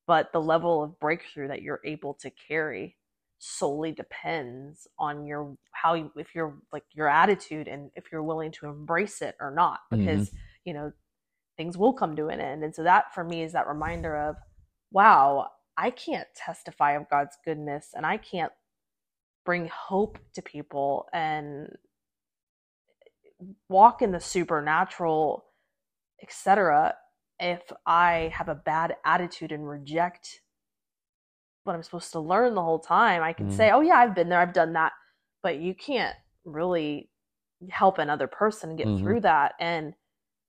but 0.06 0.32
the 0.32 0.40
level 0.40 0.82
of 0.82 0.98
breakthrough 1.00 1.48
that 1.48 1.62
you're 1.62 1.80
able 1.84 2.14
to 2.14 2.30
carry 2.30 2.96
solely 3.38 3.92
depends 3.92 4.88
on 4.98 5.24
your 5.26 5.56
how 5.72 5.94
you 5.94 6.10
if 6.16 6.34
you're 6.34 6.56
like 6.72 6.84
your 6.92 7.08
attitude 7.08 7.68
and 7.68 7.90
if 7.94 8.10
you're 8.10 8.22
willing 8.22 8.50
to 8.50 8.66
embrace 8.66 9.22
it 9.22 9.36
or 9.40 9.50
not 9.52 9.80
because 9.90 10.32
you 10.64 10.74
know 10.74 10.92
things 11.56 11.78
will 11.78 11.92
come 11.92 12.16
to 12.16 12.28
an 12.28 12.40
end 12.40 12.64
and 12.64 12.74
so 12.74 12.82
that 12.82 13.14
for 13.14 13.24
me 13.24 13.42
is 13.42 13.52
that 13.52 13.66
reminder 13.68 14.16
of 14.16 14.36
wow 14.92 15.48
i 15.76 15.90
can't 15.90 16.28
testify 16.34 16.92
of 16.92 17.08
god's 17.10 17.36
goodness 17.44 17.90
and 17.94 18.04
i 18.06 18.16
can't 18.16 18.52
bring 19.44 19.68
hope 19.68 20.18
to 20.34 20.42
people 20.42 21.08
and 21.12 21.76
walk 23.68 24.02
in 24.02 24.12
the 24.12 24.20
supernatural 24.20 25.44
etc 26.22 26.94
if 27.38 27.60
i 27.86 28.32
have 28.34 28.48
a 28.48 28.54
bad 28.54 28.96
attitude 29.04 29.52
and 29.52 29.68
reject 29.68 30.40
what 31.64 31.74
i'm 31.74 31.82
supposed 31.82 32.12
to 32.12 32.20
learn 32.20 32.54
the 32.54 32.62
whole 32.62 32.80
time 32.80 33.22
i 33.22 33.32
can 33.32 33.46
Mm. 33.46 33.52
say 33.52 33.70
oh 33.70 33.80
yeah 33.80 33.94
i've 33.96 34.14
been 34.14 34.28
there 34.28 34.40
i've 34.40 34.52
done 34.52 34.72
that 34.72 34.92
but 35.42 35.58
you 35.58 35.74
can't 35.74 36.16
really 36.44 37.10
help 37.70 37.98
another 37.98 38.26
person 38.26 38.76
get 38.76 38.86
Mhm. 38.88 38.98
through 38.98 39.20
that 39.20 39.54
and 39.60 39.94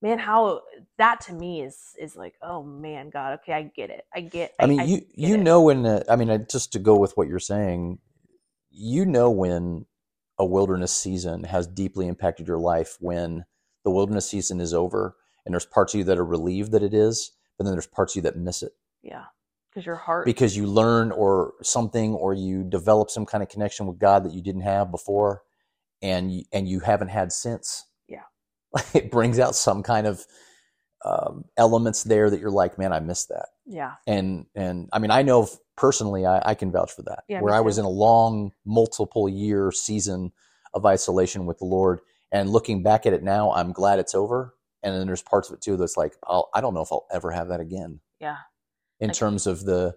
man 0.02 0.20
how 0.20 0.62
that 0.98 1.20
to 1.22 1.34
me 1.34 1.62
is 1.62 1.78
is 2.00 2.16
like 2.16 2.36
oh 2.42 2.64
man 2.64 3.10
god 3.10 3.40
okay 3.40 3.54
i 3.54 3.64
get 3.64 3.90
it 3.90 4.06
i 4.16 4.22
get 4.22 4.54
I 4.60 4.66
mean, 4.68 4.88
you 4.88 4.98
get 4.98 5.08
you 5.16 5.36
it. 5.36 5.44
know 5.44 5.62
when 5.62 5.86
uh, 5.86 6.04
I 6.10 6.16
mean, 6.16 6.46
just 6.50 6.74
to 6.74 6.80
go 6.80 6.96
with 6.96 7.16
what 7.18 7.28
you're 7.28 7.40
saying, 7.40 8.00
you 8.72 9.06
know 9.06 9.30
when 9.30 9.86
a 10.40 10.46
wilderness 10.46 10.94
season 10.94 11.44
has 11.44 11.68
deeply 11.68 12.08
impacted 12.08 12.48
your 12.48 12.58
life 12.58 12.98
when 13.00 13.46
the 13.84 13.92
wilderness 13.92 14.30
season 14.30 14.60
is 14.60 14.74
over 14.74 15.16
and 15.46 15.54
there's 15.54 15.66
parts 15.66 15.94
of 15.94 16.00
you 16.00 16.04
that 16.06 16.18
are 16.18 16.26
relieved 16.26 16.72
that 16.72 16.84
it 16.84 16.94
is, 16.94 17.32
but 17.58 17.66
then 17.66 17.74
there's 17.74 17.88
parts 17.88 18.14
of 18.14 18.18
you 18.18 18.22
that 18.24 18.38
miss 18.38 18.64
it 18.64 18.72
yeah 19.02 19.26
because 19.70 19.86
your 19.86 19.96
heart 19.96 20.26
because 20.26 20.58
you 20.58 20.66
learn 20.66 21.12
or 21.12 21.54
something 21.62 22.14
or 22.16 22.34
you 22.34 22.64
develop 22.64 23.10
some 23.10 23.26
kind 23.26 23.44
of 23.44 23.50
connection 23.50 23.86
with 23.86 24.00
God 24.00 24.26
that 24.26 24.34
you 24.34 24.42
didn't 24.42 24.62
have 24.62 24.92
before 24.92 25.44
and 26.02 26.34
you, 26.34 26.44
and 26.52 26.68
you 26.68 26.80
haven't 26.80 27.10
had 27.10 27.32
since. 27.32 27.86
Yeah. 28.08 28.24
it 28.94 29.12
brings 29.12 29.40
out 29.40 29.56
some 29.56 29.84
kind 29.84 30.08
of 30.08 30.26
um, 31.06 31.46
elements 31.56 32.04
there 32.04 32.30
that 32.30 32.42
you're 32.42 32.50
like, 32.50 32.78
man, 32.78 32.92
I 32.92 33.00
missed 33.00 33.30
that 33.30 33.48
yeah 33.70 33.94
and 34.08 34.48
and 34.56 34.90
I 34.92 35.00
mean 35.00 35.12
I 35.12 35.22
know 35.22 35.48
personally 35.80 36.26
I, 36.26 36.42
I 36.46 36.54
can 36.56 36.72
vouch 36.72 36.92
for 36.92 37.04
that. 37.04 37.24
Yeah, 37.30 37.42
where 37.42 37.54
I 37.54 37.62
was 37.62 37.78
in 37.78 37.86
a 37.86 37.90
long 37.90 38.52
multiple 38.66 39.30
year 39.30 39.72
season 39.72 40.32
of 40.74 40.86
isolation 40.86 41.46
with 41.46 41.58
the 41.60 41.66
Lord 41.66 42.02
and 42.32 42.50
looking 42.50 42.84
back 42.84 43.06
at 43.06 43.14
it 43.14 43.24
now 43.24 43.52
I'm 43.54 43.72
glad 43.72 43.98
it's 44.00 44.14
over. 44.14 44.54
And 44.84 44.94
then 44.96 45.08
there's 45.08 45.22
parts 45.24 45.50
of 45.50 45.56
it 45.56 45.62
too 45.62 45.78
that's 45.78 45.98
like 45.98 46.14
I'll, 46.28 46.50
I 46.54 46.62
don't 46.62 46.74
know 46.74 46.82
if 46.82 46.92
I'll 46.92 47.08
ever 47.12 47.32
have 47.32 47.48
that 47.48 47.60
again. 47.62 48.02
Yeah. 48.20 48.38
In 49.00 49.10
Okay. 49.10 49.18
terms 49.18 49.48
of 49.48 49.64
the 49.64 49.96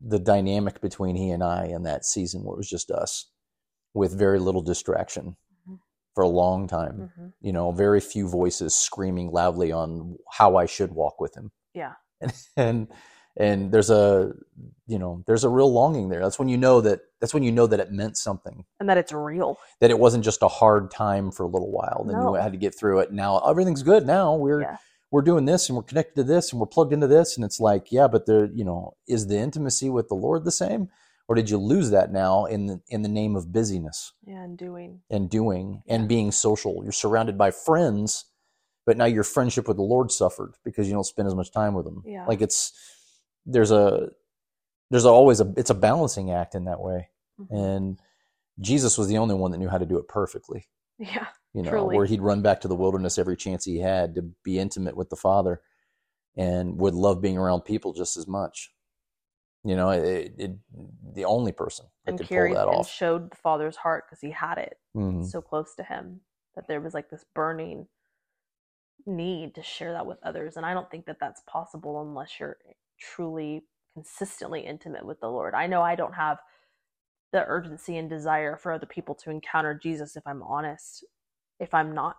the 0.00 0.18
dynamic 0.18 0.80
between 0.80 1.14
he 1.14 1.30
and 1.30 1.42
I 1.44 1.66
in 1.66 1.82
that 1.84 2.04
season 2.04 2.42
where 2.42 2.54
it 2.54 2.58
was 2.58 2.68
just 2.68 2.90
us 2.90 3.30
with 3.94 4.18
very 4.18 4.38
little 4.40 4.62
distraction 4.62 5.36
Mhm. 5.68 5.78
for 6.14 6.24
a 6.24 6.28
long 6.28 6.66
time. 6.66 7.10
Hmm 7.16 7.28
you 7.42 7.52
know 7.52 7.70
very 7.72 8.00
few 8.00 8.28
voices 8.28 8.74
screaming 8.74 9.30
loudly 9.30 9.72
on 9.72 10.18
how 10.30 10.56
I 10.56 10.66
should 10.66 10.92
walk 10.92 11.20
with 11.20 11.34
him. 11.36 11.52
Yeah. 11.74 11.94
And 12.26 12.34
and 12.56 12.88
and 13.36 13.70
there's 13.72 13.90
a 13.90 14.32
you 14.86 14.98
know 14.98 15.22
there's 15.26 15.44
a 15.44 15.48
real 15.48 15.72
longing 15.72 16.08
there. 16.08 16.20
That's 16.20 16.38
when 16.38 16.48
you 16.48 16.56
know 16.56 16.80
that 16.80 17.00
that's 17.20 17.32
when 17.34 17.42
you 17.42 17.52
know 17.52 17.66
that 17.66 17.80
it 17.80 17.92
meant 17.92 18.16
something. 18.16 18.64
And 18.80 18.88
that 18.88 18.98
it's 18.98 19.12
real. 19.12 19.58
That 19.80 19.90
it 19.90 19.98
wasn't 19.98 20.24
just 20.24 20.42
a 20.42 20.48
hard 20.48 20.90
time 20.90 21.30
for 21.30 21.44
a 21.44 21.48
little 21.48 21.70
while 21.70 22.04
then 22.06 22.16
No. 22.18 22.34
you 22.34 22.40
had 22.42 22.52
to 22.52 22.58
get 22.58 22.74
through 22.76 23.00
it. 23.00 23.12
Now 23.12 23.38
everything's 23.40 23.82
good. 23.82 24.06
Now 24.06 24.34
we're 24.34 24.62
Yeah. 24.62 24.76
we're 25.12 25.22
doing 25.22 25.44
this 25.44 25.68
and 25.68 25.76
we're 25.76 25.82
connected 25.84 26.16
to 26.16 26.24
this 26.24 26.50
and 26.52 26.60
we're 26.60 26.66
plugged 26.66 26.92
into 26.92 27.06
this. 27.06 27.36
And 27.36 27.44
it's 27.44 27.60
like 27.60 27.92
yeah 27.92 28.08
but 28.08 28.26
there 28.26 28.46
you 28.46 28.64
know 28.64 28.94
is 29.06 29.26
the 29.28 29.38
intimacy 29.38 29.88
with 29.90 30.08
the 30.08 30.14
lord 30.16 30.44
the 30.44 30.50
same? 30.52 30.88
Or 31.28 31.36
did 31.36 31.48
you 31.48 31.58
lose 31.58 31.90
that 31.90 32.10
now 32.10 32.46
in 32.46 32.66
the 32.66 32.80
in 32.88 33.02
the 33.02 33.08
name 33.08 33.36
of 33.36 33.52
busyness? 33.52 34.12
Yeah 34.26 34.42
and 34.42 34.58
doing. 34.58 35.02
And 35.08 35.30
doing 35.30 35.82
Yeah. 35.86 35.94
and 35.94 36.08
being 36.08 36.32
social. 36.32 36.80
You're 36.82 36.90
surrounded 36.92 37.38
by 37.38 37.50
friends 37.52 38.24
but 38.86 38.96
now 38.96 39.04
your 39.04 39.22
friendship 39.22 39.68
with 39.68 39.76
the 39.76 39.82
lord 39.84 40.10
suffered 40.10 40.54
because 40.64 40.88
you 40.88 40.94
don't 40.94 41.04
spend 41.04 41.28
as 41.28 41.34
much 41.34 41.52
time 41.52 41.74
with 41.74 41.84
them. 41.84 42.02
Yeah. 42.04 42.26
like 42.26 42.40
it's 42.40 42.72
there's 43.46 43.70
a 43.70 44.10
there's 44.90 45.04
always 45.04 45.40
a 45.40 45.52
it's 45.56 45.70
a 45.70 45.74
balancing 45.74 46.30
act 46.30 46.54
in 46.54 46.64
that 46.64 46.80
way 46.80 47.08
Mhm. 47.40 47.46
and 47.50 48.00
jesus 48.60 48.98
was 48.98 49.08
the 49.08 49.18
only 49.18 49.34
one 49.34 49.50
that 49.50 49.58
knew 49.58 49.68
how 49.68 49.78
to 49.78 49.86
do 49.86 49.98
it 49.98 50.08
perfectly 50.08 50.66
yeah 50.98 51.28
you 51.54 51.62
know 51.62 51.70
Truly. 51.70 51.96
where 51.96 52.06
he'd 52.06 52.20
run 52.20 52.42
back 52.42 52.60
to 52.60 52.68
the 52.68 52.74
wilderness 52.76 53.18
every 53.18 53.36
chance 53.36 53.64
he 53.64 53.78
had 53.78 54.14
to 54.16 54.22
be 54.44 54.58
intimate 54.58 54.96
with 54.96 55.08
the 55.10 55.16
father 55.16 55.62
and 56.36 56.78
would 56.78 56.94
love 56.94 57.20
being 57.20 57.38
around 57.38 57.62
people 57.62 57.92
just 57.92 58.16
as 58.16 58.26
much 58.26 58.72
you 59.64 59.74
know 59.76 59.90
it, 59.90 60.34
it 60.38 60.52
the 61.14 61.24
only 61.24 61.52
person 61.52 61.86
that 62.04 62.10
and 62.12 62.18
could 62.18 62.28
carried 62.28 62.54
pull 62.54 62.66
that 62.66 62.68
and 62.70 62.80
off 62.80 62.90
showed 62.90 63.30
the 63.30 63.36
father's 63.36 63.76
heart 63.76 64.04
because 64.06 64.20
he 64.20 64.30
had 64.30 64.58
it 64.58 64.78
Mhm. 64.96 65.24
so 65.26 65.40
close 65.40 65.74
to 65.76 65.82
him 65.82 66.20
that 66.54 66.66
there 66.68 66.80
was 66.80 66.94
like 66.94 67.08
this 67.10 67.24
burning 67.34 67.86
need 69.06 69.54
to 69.54 69.62
share 69.62 69.92
that 69.94 70.06
with 70.06 70.18
others 70.22 70.56
and 70.56 70.66
i 70.66 70.74
don't 70.74 70.90
think 70.90 71.06
that 71.06 71.18
that's 71.20 71.40
possible 71.46 72.02
unless 72.02 72.38
you're 72.38 72.58
truly 73.00 73.62
consistently 73.94 74.60
intimate 74.60 75.04
with 75.04 75.20
the 75.20 75.28
Lord. 75.28 75.54
I 75.54 75.66
know 75.66 75.82
I 75.82 75.94
don't 75.94 76.14
have 76.14 76.38
the 77.32 77.44
urgency 77.46 77.96
and 77.96 78.08
desire 78.08 78.56
for 78.56 78.72
other 78.72 78.86
people 78.86 79.14
to 79.16 79.30
encounter 79.30 79.78
Jesus 79.80 80.16
if 80.16 80.26
I'm 80.26 80.42
honest, 80.42 81.04
if 81.58 81.74
I'm 81.74 81.94
not 81.94 82.16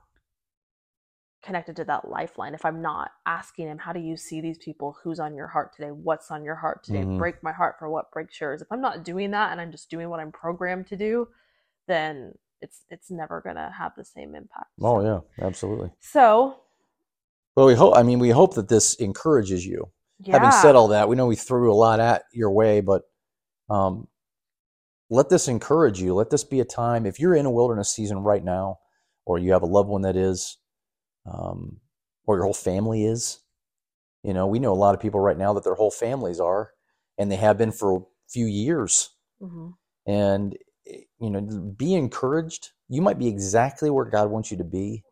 connected 1.43 1.75
to 1.75 1.83
that 1.85 2.07
lifeline, 2.07 2.53
if 2.53 2.65
I'm 2.65 2.81
not 2.81 3.11
asking 3.25 3.67
him, 3.67 3.77
how 3.79 3.93
do 3.93 3.99
you 3.99 4.15
see 4.15 4.41
these 4.41 4.57
people? 4.59 4.95
Who's 5.03 5.19
on 5.19 5.35
your 5.35 5.47
heart 5.47 5.73
today? 5.75 5.89
What's 5.89 6.31
on 6.31 6.43
your 6.43 6.55
heart 6.55 6.83
today? 6.83 6.99
Mm-hmm. 6.99 7.17
Break 7.17 7.41
my 7.41 7.51
heart 7.51 7.75
for 7.79 7.89
what 7.89 8.11
breaks 8.11 8.39
yours. 8.39 8.61
If 8.61 8.71
I'm 8.71 8.81
not 8.81 9.03
doing 9.03 9.31
that 9.31 9.51
and 9.51 9.59
I'm 9.59 9.71
just 9.71 9.89
doing 9.89 10.09
what 10.09 10.19
I'm 10.19 10.31
programmed 10.31 10.87
to 10.87 10.95
do, 10.95 11.27
then 11.87 12.33
it's 12.61 12.85
it's 12.89 13.09
never 13.09 13.41
gonna 13.41 13.71
have 13.75 13.93
the 13.97 14.05
same 14.05 14.35
impact. 14.35 14.69
Oh 14.81 15.01
yeah, 15.03 15.19
absolutely. 15.45 15.89
So 15.99 16.57
Well 17.55 17.65
we 17.65 17.73
hope 17.73 17.97
I 17.97 18.03
mean 18.03 18.19
we 18.19 18.29
hope 18.29 18.53
that 18.55 18.69
this 18.69 18.93
encourages 18.95 19.65
you. 19.65 19.89
Yeah. 20.23 20.33
Having 20.33 20.51
said 20.61 20.75
all 20.75 20.89
that, 20.89 21.09
we 21.09 21.15
know 21.15 21.27
we 21.27 21.35
threw 21.35 21.71
a 21.71 21.75
lot 21.75 21.99
at 21.99 22.23
your 22.33 22.51
way, 22.51 22.81
but 22.81 23.03
um 23.69 24.07
let 25.11 25.27
this 25.27 25.49
encourage 25.49 26.01
you. 26.01 26.13
Let 26.15 26.29
this 26.29 26.45
be 26.45 26.61
a 26.61 26.65
time 26.65 27.05
if 27.05 27.19
you're 27.19 27.35
in 27.35 27.45
a 27.45 27.51
wilderness 27.51 27.93
season 27.93 28.19
right 28.19 28.43
now, 28.43 28.79
or 29.25 29.37
you 29.37 29.51
have 29.51 29.61
a 29.61 29.67
loved 29.67 29.89
one 29.89 30.03
that 30.03 30.15
is, 30.15 30.57
um, 31.25 31.81
or 32.25 32.37
your 32.37 32.45
whole 32.45 32.53
family 32.53 33.05
is. 33.05 33.39
You 34.23 34.33
know, 34.33 34.47
we 34.47 34.59
know 34.59 34.71
a 34.71 34.73
lot 34.73 34.95
of 34.95 35.01
people 35.01 35.19
right 35.19 35.37
now 35.37 35.51
that 35.53 35.65
their 35.65 35.75
whole 35.75 35.91
families 35.91 36.39
are, 36.39 36.71
and 37.17 37.29
they 37.29 37.35
have 37.35 37.57
been 37.57 37.73
for 37.73 37.97
a 37.97 38.01
few 38.29 38.45
years. 38.45 39.09
Mm-hmm. 39.41 39.69
And, 40.05 40.57
you 41.19 41.29
know, 41.29 41.41
be 41.41 41.93
encouraged. 41.93 42.69
You 42.87 43.01
might 43.01 43.19
be 43.19 43.27
exactly 43.27 43.89
where 43.89 44.05
God 44.05 44.29
wants 44.29 44.49
you 44.49 44.57
to 44.57 44.63
be. 44.63 45.03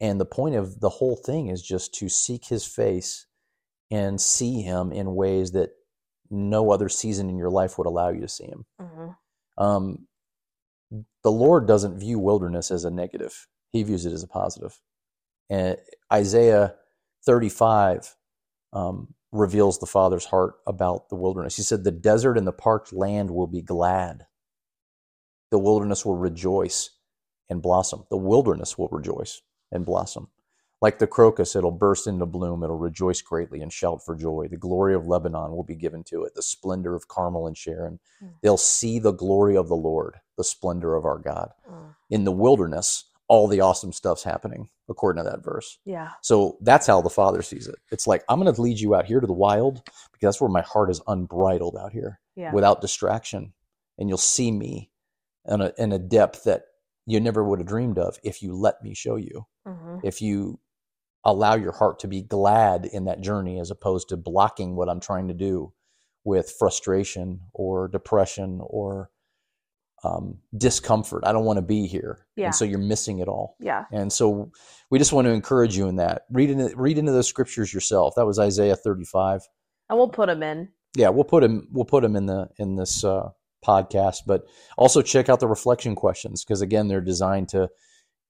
And 0.00 0.18
the 0.18 0.24
point 0.24 0.54
of 0.54 0.80
the 0.80 0.88
whole 0.88 1.16
thing 1.16 1.48
is 1.48 1.62
just 1.62 1.92
to 1.96 2.08
seek 2.08 2.46
his 2.46 2.64
face 2.64 3.26
and 3.92 4.18
see 4.18 4.62
him 4.62 4.90
in 4.90 5.14
ways 5.14 5.52
that 5.52 5.70
no 6.30 6.72
other 6.72 6.88
season 6.88 7.28
in 7.28 7.36
your 7.36 7.50
life 7.50 7.76
would 7.76 7.86
allow 7.86 8.08
you 8.08 8.22
to 8.22 8.28
see 8.28 8.46
him. 8.46 8.64
Mm-hmm. 8.80 9.62
Um, 9.62 10.08
the 11.22 11.30
Lord 11.30 11.68
doesn't 11.68 12.00
view 12.00 12.18
wilderness 12.18 12.70
as 12.70 12.86
a 12.86 12.90
negative, 12.90 13.46
he 13.70 13.82
views 13.82 14.06
it 14.06 14.12
as 14.12 14.22
a 14.22 14.28
positive. 14.28 14.80
And 15.50 15.76
Isaiah 16.10 16.74
35 17.26 18.16
um, 18.72 19.14
reveals 19.30 19.78
the 19.78 19.86
Father's 19.86 20.24
heart 20.24 20.54
about 20.66 21.10
the 21.10 21.16
wilderness. 21.16 21.56
He 21.56 21.62
said, 21.62 21.84
The 21.84 21.90
desert 21.90 22.38
and 22.38 22.46
the 22.46 22.52
parched 22.52 22.94
land 22.94 23.30
will 23.30 23.46
be 23.46 23.60
glad. 23.60 24.24
The 25.50 25.58
wilderness 25.58 26.06
will 26.06 26.16
rejoice 26.16 26.90
and 27.50 27.60
blossom. 27.60 28.04
The 28.08 28.16
wilderness 28.16 28.78
will 28.78 28.88
rejoice 28.90 29.42
and 29.70 29.84
blossom. 29.84 30.28
Like 30.82 30.98
the 30.98 31.06
crocus, 31.06 31.54
it'll 31.54 31.70
burst 31.70 32.08
into 32.08 32.26
bloom. 32.26 32.64
It'll 32.64 32.76
rejoice 32.76 33.22
greatly 33.22 33.62
and 33.62 33.72
shout 33.72 34.04
for 34.04 34.16
joy. 34.16 34.48
The 34.50 34.56
glory 34.56 34.94
of 34.96 35.06
Lebanon 35.06 35.52
will 35.52 35.62
be 35.62 35.76
given 35.76 36.02
to 36.04 36.24
it, 36.24 36.34
the 36.34 36.42
splendor 36.42 36.96
of 36.96 37.06
Carmel 37.06 37.46
and 37.46 37.56
Sharon. 37.56 38.00
Mm. 38.22 38.30
They'll 38.42 38.56
see 38.56 38.98
the 38.98 39.12
glory 39.12 39.56
of 39.56 39.68
the 39.68 39.76
Lord, 39.76 40.16
the 40.36 40.42
splendor 40.42 40.96
of 40.96 41.04
our 41.04 41.18
God. 41.18 41.50
Mm. 41.70 41.94
In 42.10 42.24
the 42.24 42.32
wilderness, 42.32 43.04
all 43.28 43.46
the 43.46 43.60
awesome 43.60 43.92
stuff's 43.92 44.24
happening 44.24 44.68
according 44.88 45.22
to 45.22 45.30
that 45.30 45.44
verse. 45.44 45.78
Yeah. 45.84 46.10
So 46.20 46.58
that's 46.60 46.88
how 46.88 47.00
the 47.00 47.08
Father 47.08 47.42
sees 47.42 47.68
it. 47.68 47.76
It's 47.92 48.08
like 48.08 48.24
I'm 48.28 48.40
going 48.40 48.52
to 48.52 48.60
lead 48.60 48.80
you 48.80 48.96
out 48.96 49.06
here 49.06 49.20
to 49.20 49.26
the 49.26 49.32
wild 49.32 49.84
because 49.84 50.20
that's 50.20 50.40
where 50.40 50.50
my 50.50 50.62
heart 50.62 50.90
is 50.90 51.00
unbridled 51.06 51.76
out 51.76 51.92
here, 51.92 52.18
yeah. 52.34 52.52
without 52.52 52.80
distraction, 52.80 53.52
and 53.98 54.08
you'll 54.08 54.18
see 54.18 54.50
me 54.50 54.90
in 55.46 55.60
a 55.60 55.72
in 55.78 55.92
a 55.92 55.98
depth 55.98 56.42
that 56.44 56.64
you 57.06 57.20
never 57.20 57.44
would 57.44 57.60
have 57.60 57.68
dreamed 57.68 57.98
of 57.98 58.18
if 58.24 58.42
you 58.42 58.52
let 58.52 58.82
me 58.82 58.94
show 58.94 59.14
you. 59.14 59.46
Mm-hmm. 59.66 59.98
If 60.02 60.20
you 60.20 60.58
allow 61.24 61.54
your 61.54 61.72
heart 61.72 62.00
to 62.00 62.08
be 62.08 62.22
glad 62.22 62.86
in 62.86 63.04
that 63.04 63.20
journey 63.20 63.60
as 63.60 63.70
opposed 63.70 64.08
to 64.08 64.16
blocking 64.16 64.76
what 64.76 64.88
I'm 64.88 65.00
trying 65.00 65.28
to 65.28 65.34
do 65.34 65.72
with 66.24 66.54
frustration 66.58 67.40
or 67.52 67.88
depression 67.88 68.60
or 68.62 69.10
um, 70.04 70.38
discomfort. 70.56 71.24
I 71.24 71.32
don't 71.32 71.44
want 71.44 71.58
to 71.58 71.62
be 71.62 71.86
here. 71.86 72.26
Yeah. 72.36 72.46
And 72.46 72.54
so 72.54 72.64
you're 72.64 72.78
missing 72.78 73.20
it 73.20 73.28
all. 73.28 73.56
Yeah. 73.60 73.84
And 73.92 74.12
so 74.12 74.50
we 74.90 74.98
just 74.98 75.12
want 75.12 75.26
to 75.26 75.32
encourage 75.32 75.76
you 75.76 75.88
in 75.88 75.96
that. 75.96 76.22
Read 76.30 76.50
into, 76.50 76.74
read 76.76 76.98
into 76.98 77.12
the 77.12 77.22
scriptures 77.22 77.72
yourself. 77.72 78.14
That 78.16 78.26
was 78.26 78.38
Isaiah 78.38 78.76
35. 78.76 79.42
And 79.88 79.98
we'll 79.98 80.08
put 80.08 80.26
them 80.26 80.42
in. 80.42 80.68
Yeah, 80.96 81.08
we'll 81.08 81.24
put 81.24 81.42
them. 81.42 81.68
We'll 81.72 81.86
put 81.86 82.02
them 82.02 82.16
in 82.16 82.26
the 82.26 82.48
in 82.58 82.76
this 82.76 83.02
uh, 83.02 83.30
podcast. 83.64 84.18
But 84.26 84.44
also 84.76 85.00
check 85.00 85.28
out 85.28 85.40
the 85.40 85.48
reflection 85.48 85.94
questions 85.94 86.44
because 86.44 86.60
again, 86.60 86.88
they're 86.88 87.00
designed 87.00 87.48
to 87.50 87.70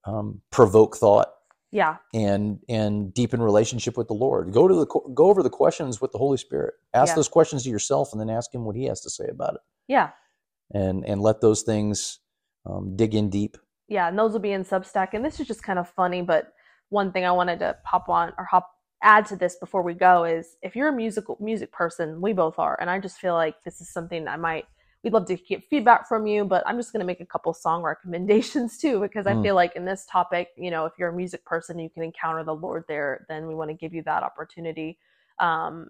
um, 0.05 0.43
provoke 0.51 0.97
thought. 0.97 1.29
Yeah. 1.73 1.97
And 2.15 2.61
and 2.69 3.13
deepen 3.13 3.43
relationship 3.43 3.97
with 3.97 4.07
the 4.07 4.15
Lord. 4.15 4.53
Go 4.53 4.69
to 4.69 4.75
the 4.75 4.87
go 4.87 5.31
over 5.31 5.43
the 5.43 5.51
questions 5.51 6.01
with 6.01 6.13
the 6.13 6.19
Holy 6.19 6.37
Spirit. 6.37 6.75
Ask 6.95 7.13
yeah. 7.13 7.15
those 7.17 7.29
questions 7.29 7.65
to 7.65 7.71
yourself, 7.71 8.13
and 8.13 8.21
then 8.21 8.31
ask 8.31 8.55
Him 8.55 8.65
what 8.65 8.77
He 8.77 8.85
has 8.85 9.01
to 9.01 9.11
say 9.11 9.27
about 9.29 9.55
it. 9.55 9.61
Yeah 9.89 10.11
and 10.73 11.05
and 11.05 11.21
let 11.21 11.41
those 11.41 11.63
things 11.63 12.19
um, 12.67 12.97
dig 12.97 13.15
in 13.15 13.31
deep. 13.31 13.57
Yeah, 13.89 14.09
and 14.09 14.19
those 14.19 14.33
will 14.33 14.41
be 14.41 14.53
in 14.53 14.65
Substack. 14.65 15.09
And 15.13 15.25
this 15.25 15.41
is 15.41 15.47
just 15.47 15.63
kind 15.63 15.79
of 15.79 15.89
funny, 15.89 16.23
but 16.23 16.53
one 16.89 17.13
thing 17.13 17.25
I 17.25 17.33
wanted 17.33 17.59
to 17.61 17.77
pop 17.85 18.09
on 18.09 18.33
or 18.39 18.45
hop 18.45 18.71
add 19.03 19.27
to 19.27 19.37
this 19.37 19.57
before 19.57 19.83
we 19.83 19.95
go 19.95 20.25
is 20.25 20.57
if 20.63 20.77
you're 20.77 20.89
a 20.89 20.93
musical 20.93 21.37
music 21.41 21.73
person, 21.73 22.21
we 22.21 22.33
both 22.33 22.59
are, 22.59 22.79
and 22.81 22.89
I 22.89 22.99
just 22.99 23.19
feel 23.19 23.35
like 23.35 23.63
this 23.65 23.81
is 23.81 23.93
something 23.93 24.29
I 24.29 24.37
might 24.37 24.67
we'd 25.03 25.13
love 25.13 25.27
to 25.27 25.37
get 25.37 25.65
feedback 25.69 26.09
from 26.09 26.27
you, 26.27 26.45
but 26.45 26.63
I'm 26.67 26.77
just 26.77 26.93
going 26.93 27.01
to 27.01 27.07
make 27.07 27.21
a 27.21 27.27
couple 27.27 27.53
song 27.55 27.83
recommendations 27.93 28.79
too 28.79 29.01
because 29.01 29.27
I 29.27 29.33
mm. 29.33 29.43
feel 29.43 29.55
like 29.55 29.77
in 29.77 29.85
this 29.85 30.07
topic, 30.11 30.49
you 30.57 30.71
know, 30.71 30.87
if 30.87 30.93
you're 30.99 31.09
a 31.09 31.17
music 31.17 31.45
person, 31.45 31.79
you 31.79 31.91
can 31.91 32.03
encounter 32.03 32.45
the 32.45 32.55
Lord 32.55 32.85
there, 32.89 33.27
then 33.29 33.47
we 33.47 33.55
want 33.55 33.71
to 33.71 33.77
give 33.77 33.95
you 33.95 34.03
that 34.05 34.23
opportunity. 34.23 34.99
Um, 35.39 35.89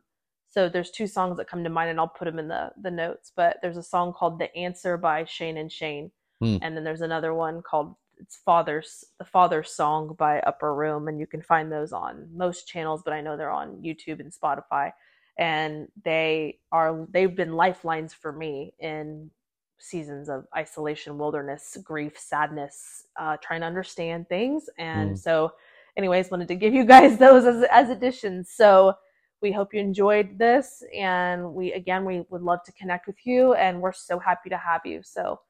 so 0.53 0.69
there's 0.69 0.91
two 0.91 1.07
songs 1.07 1.39
that 1.39 1.49
come 1.49 1.65
to 1.65 1.71
mind, 1.71 1.91
and 1.91 1.99
I'll 1.99 2.09
put 2.09 2.27
them 2.27 2.39
in 2.39 2.49
the 2.49 2.73
the 2.81 2.91
notes. 2.91 3.33
But 3.35 3.57
there's 3.63 3.79
a 3.79 3.83
song 3.83 4.13
called 4.13 4.39
"The 4.39 4.55
Answer" 4.55 4.99
by 4.99 5.25
Shane 5.25 5.57
and 5.57 5.73
Shane, 5.73 6.11
mm. 6.43 6.59
and 6.61 6.77
then 6.77 6.85
there's 6.85 7.01
another 7.01 7.33
one 7.33 7.63
called 7.63 7.95
"It's 8.19 8.37
Father's 8.37 9.03
the 9.19 9.25
Father's 9.25 9.71
Song" 9.73 10.15
by 10.19 10.41
Upper 10.41 10.75
Room, 10.75 11.09
and 11.09 11.19
you 11.19 11.27
can 11.27 11.41
find 11.41 11.73
those 11.73 11.93
on 11.93 12.29
most 12.35 12.69
channels, 12.69 13.01
but 13.03 13.15
I 13.15 13.23
know 13.23 13.35
they're 13.35 13.51
on 13.51 13.83
YouTube 13.83 14.21
and 14.21 14.31
Spotify. 14.31 14.93
And 15.39 15.89
they 16.05 16.59
are 16.71 17.07
they've 17.11 17.35
been 17.35 17.55
lifelines 17.55 18.13
for 18.13 18.33
me 18.33 18.75
in 18.79 19.31
seasons 19.79 20.29
of 20.29 20.47
isolation, 20.57 21.19
wilderness, 21.19 21.77
grief, 21.83 22.19
sadness, 22.19 23.07
uh, 23.19 23.37
trying 23.43 23.61
to 23.61 23.67
understand 23.67 24.29
things. 24.29 24.69
And 24.79 25.13
mm. 25.13 25.19
so, 25.19 25.53
anyways, 25.97 26.31
wanted 26.31 26.49
to 26.49 26.55
give 26.55 26.75
you 26.75 26.85
guys 26.85 27.19
those 27.27 27.45
as 27.45 27.65
as 27.71 27.91
additions. 27.91 28.51
So 28.51 28.95
we 29.43 29.53
hope 29.53 29.75
you 29.75 29.81
enjoyed 29.81 30.39
this. 30.39 30.83
And 30.97 31.53
we, 31.53 31.73
again, 31.73 32.05
we 32.05 32.25
would 32.31 32.43
love 32.43 32.63
to 32.65 32.73
connect 32.73 33.07
with 33.07 33.27
you. 33.27 33.55
And 33.55 33.81
we're 33.81 33.93
so 33.93 34.19
happy 34.19 34.49
to 34.51 34.57
have 34.57 34.83
you. 34.85 35.03
So 35.03 35.41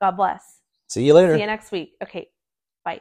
God 0.00 0.12
bless. 0.12 0.60
See 0.88 1.04
you 1.04 1.14
later. 1.14 1.34
See 1.34 1.40
you 1.40 1.46
next 1.46 1.72
week. 1.72 1.94
Okay. 2.02 2.28
Bye. 2.84 3.00